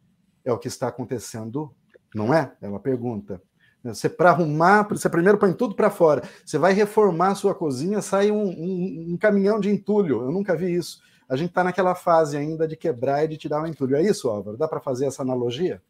[0.45, 1.75] É o que está acontecendo,
[2.15, 2.53] não é?
[2.63, 3.43] Ela pergunta.
[3.83, 6.23] Você para arrumar, você primeiro põe tudo para fora.
[6.45, 10.23] Você vai reformar a sua cozinha, sai um, um, um, caminhão de entulho.
[10.23, 11.01] Eu nunca vi isso.
[11.29, 13.97] A gente está naquela fase ainda de quebrar e de tirar o entulho.
[13.97, 14.57] É isso, Álvaro?
[14.57, 15.83] Dá para fazer essa analogia?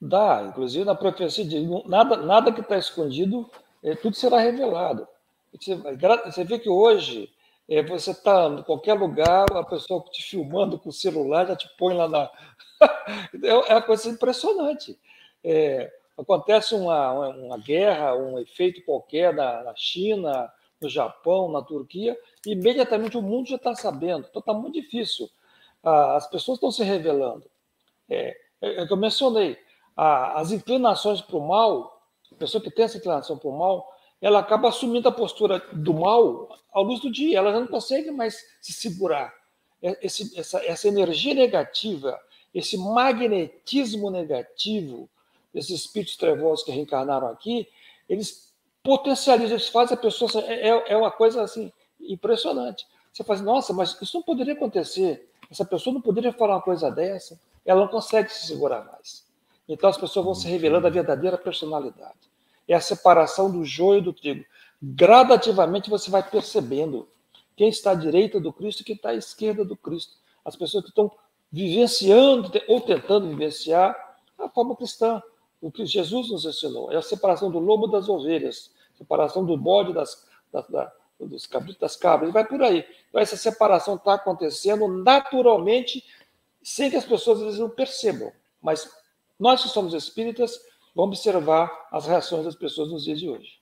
[0.00, 0.46] Dá.
[0.48, 3.50] Inclusive na profecia diz, nada, nada que está escondido,
[3.82, 5.06] é, tudo será revelado.
[5.52, 5.76] Você,
[6.24, 7.28] você vê que hoje
[7.70, 11.68] é, você está em qualquer lugar, a pessoa te filmando com o celular já te
[11.78, 12.30] põe lá na.
[13.44, 14.98] É, é uma coisa impressionante.
[15.44, 20.50] É, acontece uma, uma, guerra, um efeito qualquer na, na, China,
[20.80, 24.26] no Japão, na Turquia, e imediatamente o mundo já está sabendo.
[24.28, 25.28] Então está muito difícil.
[25.82, 27.44] Ah, as pessoas estão se revelando.
[28.08, 29.58] É, é, é que eu mencionei.
[29.96, 32.02] Ah, as inclinações para o mal,
[32.32, 35.94] a pessoa que tem essa inclinação para o mal, ela acaba assumindo a postura do
[35.94, 39.32] mal à luz do dia, ela já não consegue mais se segurar.
[39.82, 42.18] É, esse, essa, essa energia negativa,
[42.54, 45.08] esse magnetismo negativo,
[45.54, 47.66] esses espíritos trevosos que reencarnaram aqui,
[48.08, 48.50] eles
[48.82, 50.30] potencializa, isso faz a pessoa.
[50.44, 52.86] É, é, é uma coisa assim impressionante.
[53.12, 55.28] Você faz, nossa, mas isso não poderia acontecer.
[55.50, 57.38] Essa pessoa não poderia falar uma coisa dessa.
[57.64, 59.26] Ela não consegue se segurar mais.
[59.68, 62.29] Então as pessoas vão se revelando a verdadeira personalidade.
[62.70, 64.44] É a separação do joio do trigo.
[64.80, 67.08] Gradativamente você vai percebendo
[67.56, 70.14] quem está à direita do Cristo e quem está à esquerda do Cristo.
[70.44, 71.10] As pessoas que estão
[71.50, 73.96] vivenciando ou tentando vivenciar
[74.38, 75.20] a forma cristã,
[75.60, 76.90] o que Jesus nos ensinou.
[76.92, 80.90] É a separação do lobo das ovelhas, separação do bode das, das, das
[81.26, 82.84] dos cabritos das cabras, vai por aí.
[83.08, 86.04] Então, essa separação está acontecendo naturalmente,
[86.62, 88.32] sem que as pessoas vezes não percebam.
[88.62, 88.90] Mas
[89.38, 90.60] nós que somos espíritas,
[90.94, 93.60] vamos observar as reações das pessoas nos dias de hoje.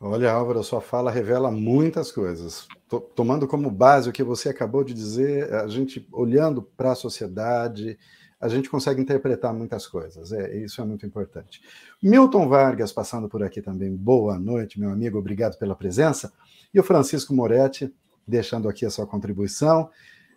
[0.00, 2.66] Olha, Álvaro, a sua fala revela muitas coisas.
[3.14, 7.98] Tomando como base o que você acabou de dizer, a gente olhando para a sociedade,
[8.40, 10.32] a gente consegue interpretar muitas coisas.
[10.32, 11.62] É, isso é muito importante.
[12.02, 13.96] Milton Vargas passando por aqui também.
[13.96, 15.18] Boa noite, meu amigo.
[15.18, 16.32] Obrigado pela presença.
[16.72, 17.90] E o Francisco Moretti
[18.26, 19.90] deixando aqui a sua contribuição,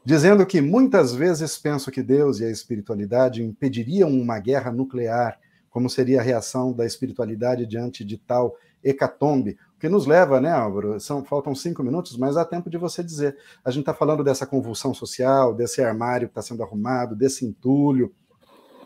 [0.03, 5.39] dizendo que muitas vezes penso que Deus e a espiritualidade impediriam uma guerra nuclear,
[5.69, 10.51] como seria a reação da espiritualidade diante de tal hecatombe, o que nos leva, né,
[10.51, 10.99] Álvaro?
[10.99, 13.37] São, faltam cinco minutos, mas há tempo de você dizer.
[13.63, 18.11] A gente está falando dessa convulsão social, desse armário que está sendo arrumado, desse entulho,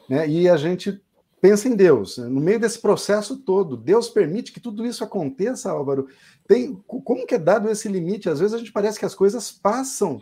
[0.09, 0.27] né?
[0.27, 1.01] E a gente
[1.39, 2.17] pensa em Deus.
[2.17, 2.27] Né?
[2.27, 6.07] No meio desse processo todo, Deus permite que tudo isso aconteça, Álvaro.
[6.45, 8.29] Tem, como que é dado esse limite?
[8.29, 10.21] Às vezes a gente parece que as coisas passam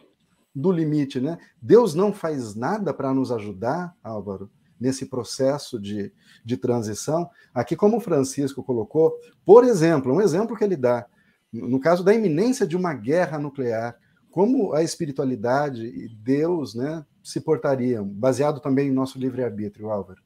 [0.53, 1.39] do limite, né?
[1.60, 6.12] Deus não faz nada para nos ajudar, Álvaro nesse processo de,
[6.44, 7.30] de transição.
[7.54, 9.14] Aqui, como o Francisco colocou,
[9.46, 11.06] por exemplo, um exemplo que ele dá,
[11.52, 13.98] no caso da iminência de uma guerra nuclear,
[14.32, 20.22] como a espiritualidade e Deus né, se portariam, baseado também em nosso livre-arbítrio, Álvaro?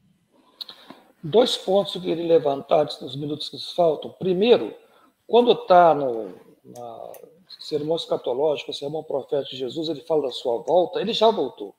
[1.24, 4.12] Dois pontos que eu queria levantar nos minutos que faltam.
[4.20, 4.74] Primeiro,
[5.26, 6.34] quando está no
[6.64, 7.12] na
[7.60, 11.76] sermão escatológico, sermão profético de Jesus, ele fala da sua volta, ele já voltou.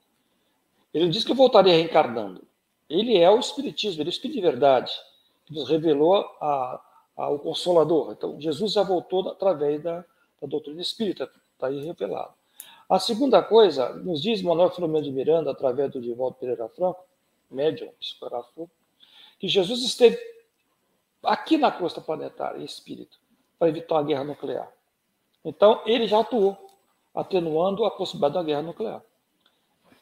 [0.93, 2.43] Ele diz que voltaria reencarnando.
[2.89, 4.91] Ele é o Espiritismo, ele é o Espírito de verdade,
[5.45, 6.81] que nos revelou a,
[7.17, 8.11] a, o Consolador.
[8.11, 10.05] Então, Jesus já voltou através da,
[10.41, 12.33] da doutrina espírita, está aí revelado.
[12.87, 17.03] A segunda coisa, nos diz Manuel Filomeno de Miranda, através do Divaldo Pereira Franco,
[17.49, 18.69] médium, psicógrafo,
[19.39, 20.19] que Jesus esteve
[21.23, 23.17] aqui na crosta planetária, em espírito,
[23.57, 24.71] para evitar uma guerra nuclear.
[25.43, 26.57] Então, ele já atuou,
[27.13, 29.01] atenuando a possibilidade da guerra nuclear.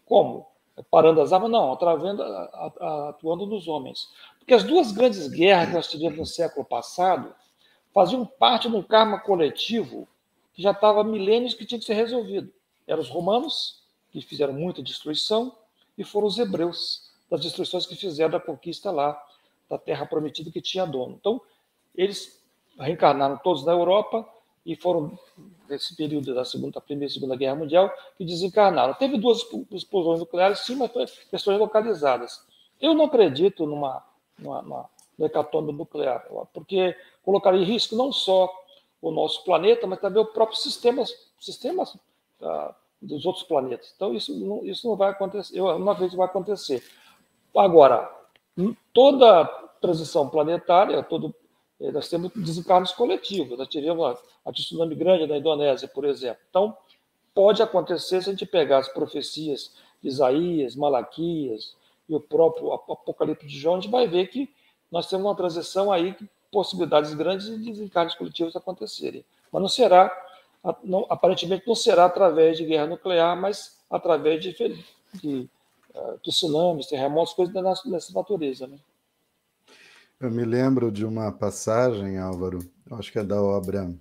[0.05, 0.45] Como?
[0.89, 4.09] Parando as armas, não, atravendo, atuando nos homens.
[4.39, 7.33] Porque as duas grandes guerras que nós tivemos no século passado
[7.93, 10.07] faziam parte de um karma coletivo
[10.53, 12.51] que já estava há milênios que tinha que ser resolvido.
[12.87, 15.55] Eram os romanos, que fizeram muita destruição,
[15.97, 19.19] e foram os hebreus, das destruições que fizeram da conquista lá,
[19.69, 21.15] da terra prometida que tinha dono.
[21.19, 21.41] Então,
[21.95, 22.43] eles
[22.77, 24.27] reencarnaram todos na Europa,
[24.65, 25.17] e foram
[25.69, 28.93] nesse período da segunda, da primeira e segunda guerra mundial que desencarnaram.
[28.93, 30.91] Teve duas explosões nucleares, sim, mas
[31.29, 32.45] questões localizadas.
[32.79, 34.03] Eu não acredito numa,
[34.39, 34.89] numa, numa
[35.19, 38.49] hecatombe nuclear, porque colocaria em risco não só
[39.01, 41.03] o nosso planeta, mas também o próprio sistema,
[41.39, 41.97] sistemas
[42.41, 43.91] ah, dos outros planetas.
[43.95, 45.57] Então isso não, isso não vai acontecer.
[45.57, 45.67] Eu
[46.09, 46.83] que vai acontecer.
[47.55, 48.09] Agora,
[48.93, 49.45] toda
[49.81, 51.35] transição planetária, todo
[51.91, 53.57] nós temos desencarnos coletivos.
[53.57, 56.41] Nós tivemos a, tsunami grande na Indonésia, por exemplo.
[56.49, 56.77] Então,
[57.33, 59.71] pode acontecer se a gente pegar as profecias
[60.01, 61.75] de Isaías, Malaquias
[62.07, 64.49] e o próprio Apocalipse de João, a gente vai ver que
[64.91, 66.15] nós temos uma transição aí,
[66.51, 69.25] possibilidades grandes de desencarnos coletivos acontecerem.
[69.51, 70.11] Mas não será,
[70.83, 75.49] não, aparentemente não será através de guerra nuclear, mas através de, de, de
[75.95, 77.53] uh, tsunamis, terremotos, coisas
[77.85, 78.67] dessa natureza.
[78.67, 78.77] Né?
[80.23, 82.59] Eu me lembro de uma passagem, Álvaro,
[82.91, 83.93] acho que é da obra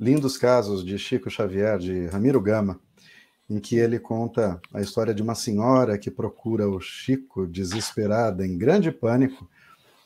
[0.00, 2.80] Lindos Casos de Chico Xavier, de Ramiro Gama,
[3.50, 8.56] em que ele conta a história de uma senhora que procura o Chico desesperada, em
[8.56, 9.46] grande pânico,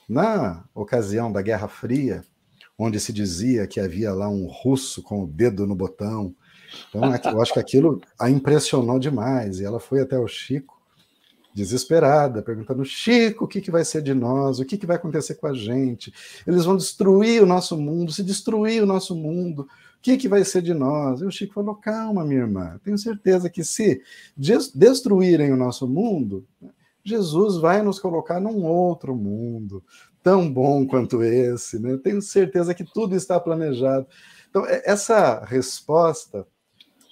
[0.08, 2.24] na ocasião da Guerra Fria,
[2.76, 6.34] onde se dizia que havia lá um russo com o dedo no botão.
[6.88, 10.77] Então, eu acho que aquilo a impressionou demais, e ela foi até o Chico
[11.58, 14.58] desesperada, perguntando: Chico, o que, que vai ser de nós?
[14.58, 16.12] O que, que vai acontecer com a gente?
[16.46, 18.12] Eles vão destruir o nosso mundo.
[18.12, 21.20] Se destruir o nosso mundo, o que, que vai ser de nós?
[21.20, 24.00] E o Chico falou: calma, minha irmã, tenho certeza que se
[24.74, 26.46] destruírem o nosso mundo,
[27.04, 29.82] Jesus vai nos colocar num outro mundo,
[30.22, 31.78] tão bom quanto esse.
[31.78, 31.98] Né?
[32.02, 34.06] Tenho certeza que tudo está planejado.
[34.50, 36.46] Então, essa resposta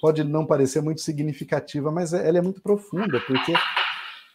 [0.00, 3.52] pode não parecer muito significativa, mas ela é muito profunda, porque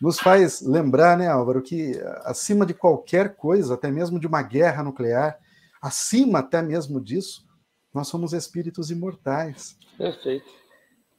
[0.02, 1.92] nos faz lembrar, né, Álvaro, que
[2.24, 5.38] acima de qualquer coisa, até mesmo de uma guerra nuclear,
[5.80, 7.48] acima até mesmo disso,
[7.94, 9.78] nós somos espíritos imortais.
[9.98, 10.50] Perfeito.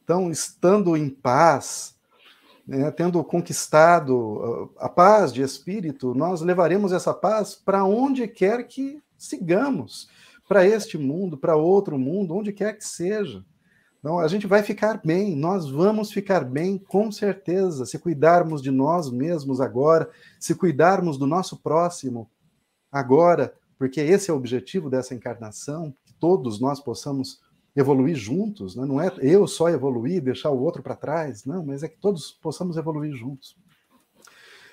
[0.03, 1.95] Então, estando em paz,
[2.67, 9.01] né, tendo conquistado a paz de espírito, nós levaremos essa paz para onde quer que
[9.17, 10.09] sigamos,
[10.45, 13.45] para este mundo, para outro mundo, onde quer que seja.
[14.03, 18.69] Então, a gente vai ficar bem, nós vamos ficar bem, com certeza, se cuidarmos de
[18.69, 22.29] nós mesmos agora, se cuidarmos do nosso próximo
[22.91, 27.39] agora, porque esse é o objetivo dessa encarnação, que todos nós possamos
[27.73, 28.85] evoluir juntos, né?
[28.85, 32.29] não é eu só evoluir, deixar o outro para trás, não, mas é que todos
[32.29, 33.55] possamos evoluir juntos.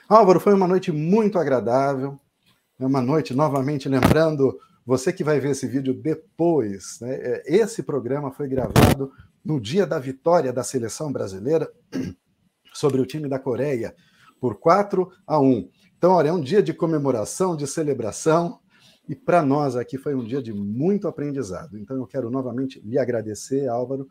[0.08, 2.18] Álvaro, foi uma noite muito agradável,
[2.80, 7.14] é uma noite, novamente lembrando, você que vai ver esse vídeo depois, né?
[7.14, 9.12] É, esse programa foi gravado
[9.44, 11.70] no dia da vitória da seleção brasileira
[12.72, 13.94] sobre o time da Coreia,
[14.40, 15.68] por 4 a 1.
[15.96, 18.58] Então, olha, é um dia de comemoração, de celebração,
[19.08, 21.76] e para nós aqui foi um dia de muito aprendizado.
[21.78, 24.08] Então, eu quero novamente lhe agradecer, Álvaro,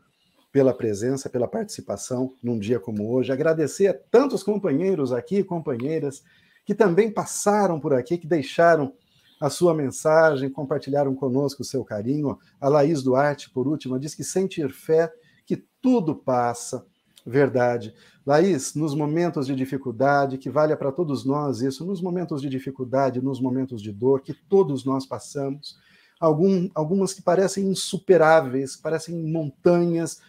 [0.52, 3.32] pela presença, pela participação num dia como hoje.
[3.32, 6.22] Agradecer a tantos companheiros aqui, companheiras,
[6.64, 8.92] que também passaram por aqui, que deixaram
[9.40, 12.38] a sua mensagem, compartilharam conosco o seu carinho.
[12.60, 15.10] A Laís Duarte, por último, diz que sentir fé,
[15.46, 16.84] que tudo passa.
[17.24, 17.94] Verdade.
[18.26, 23.22] Laís, nos momentos de dificuldade, que valha para todos nós isso, nos momentos de dificuldade,
[23.22, 25.78] nos momentos de dor, que todos nós passamos,
[26.18, 30.20] algum, algumas que parecem insuperáveis, parecem montanhas,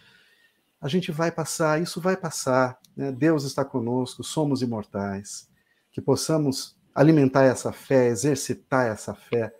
[0.80, 2.78] a gente vai passar, isso vai passar.
[2.96, 3.12] Né?
[3.12, 5.48] Deus está conosco, somos imortais.
[5.92, 9.52] Que possamos alimentar essa fé, exercitar essa fé,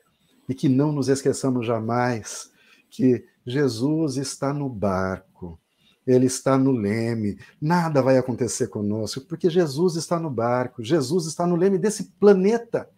[0.48, 2.50] e que não nos esqueçamos jamais
[2.90, 5.58] que Jesus está no barco,
[6.06, 11.46] ele está no leme, nada vai acontecer conosco, porque Jesus está no barco, Jesus está
[11.46, 12.88] no leme desse planeta,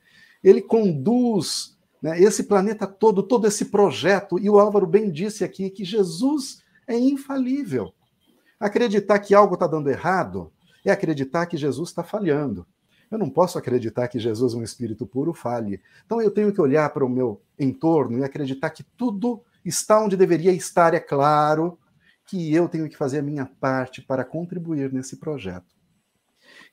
[0.42, 5.70] ele conduz né, esse planeta todo, todo esse projeto, e o Álvaro bem disse aqui
[5.70, 7.92] que Jesus é infalível.
[8.58, 10.52] Acreditar que algo está dando errado
[10.84, 12.66] é acreditar que Jesus está falhando.
[13.14, 15.80] Eu não posso acreditar que Jesus, um espírito puro, falhe.
[16.04, 20.16] Então eu tenho que olhar para o meu entorno e acreditar que tudo está onde
[20.16, 21.78] deveria estar, é claro
[22.26, 25.76] que eu tenho que fazer a minha parte para contribuir nesse projeto.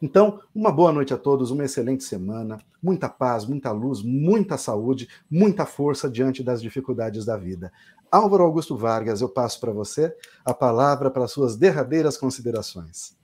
[0.02, 5.08] Então, uma boa noite a todos, uma excelente semana, muita paz, muita luz, muita saúde,
[5.30, 7.72] muita força diante das dificuldades da vida.
[8.12, 10.12] Álvaro Augusto Vargas, eu passo para você
[10.44, 13.21] a palavra para suas derradeiras considerações.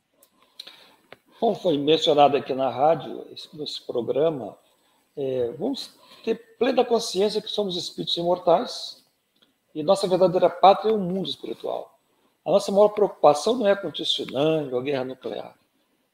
[1.39, 4.57] Como foi mencionado aqui na rádio, nesse programa,
[5.15, 9.03] é, vamos ter plena consciência que somos espíritos imortais
[9.73, 11.99] e nossa verdadeira pátria é o mundo espiritual.
[12.43, 15.55] A nossa maior preocupação não é com o tsunami ou a guerra nuclear,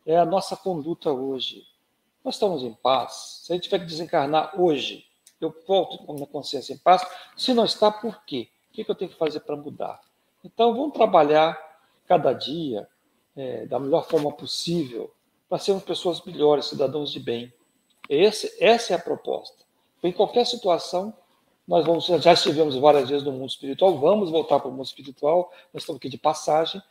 [0.05, 1.65] é a nossa conduta hoje.
[2.23, 3.43] Nós estamos em paz.
[3.43, 5.05] Se a gente tiver que desencarnar hoje,
[5.39, 7.05] eu volto com a minha consciência em paz.
[7.37, 8.49] Se não está, por quê?
[8.69, 10.01] O que eu tenho que fazer para mudar?
[10.43, 11.57] Então, vamos trabalhar
[12.05, 12.87] cada dia
[13.35, 15.11] é, da melhor forma possível
[15.49, 17.53] para sermos pessoas melhores, cidadãos de bem.
[18.09, 19.63] Esse, essa é a proposta.
[20.03, 21.13] Em qualquer situação,
[21.67, 25.51] nós vamos, já estivemos várias vezes no mundo espiritual, vamos voltar para o mundo espiritual,
[25.73, 26.81] nós estamos aqui de passagem.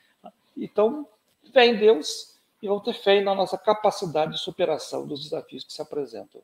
[0.57, 1.07] Então,
[1.53, 5.73] fé em Deus e vamos ter fé na nossa capacidade de superação dos desafios que
[5.73, 6.41] se apresentam.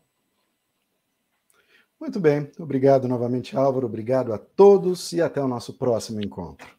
[1.99, 6.78] Muito bem, obrigado novamente, Álvaro, obrigado a todos e até o nosso próximo encontro.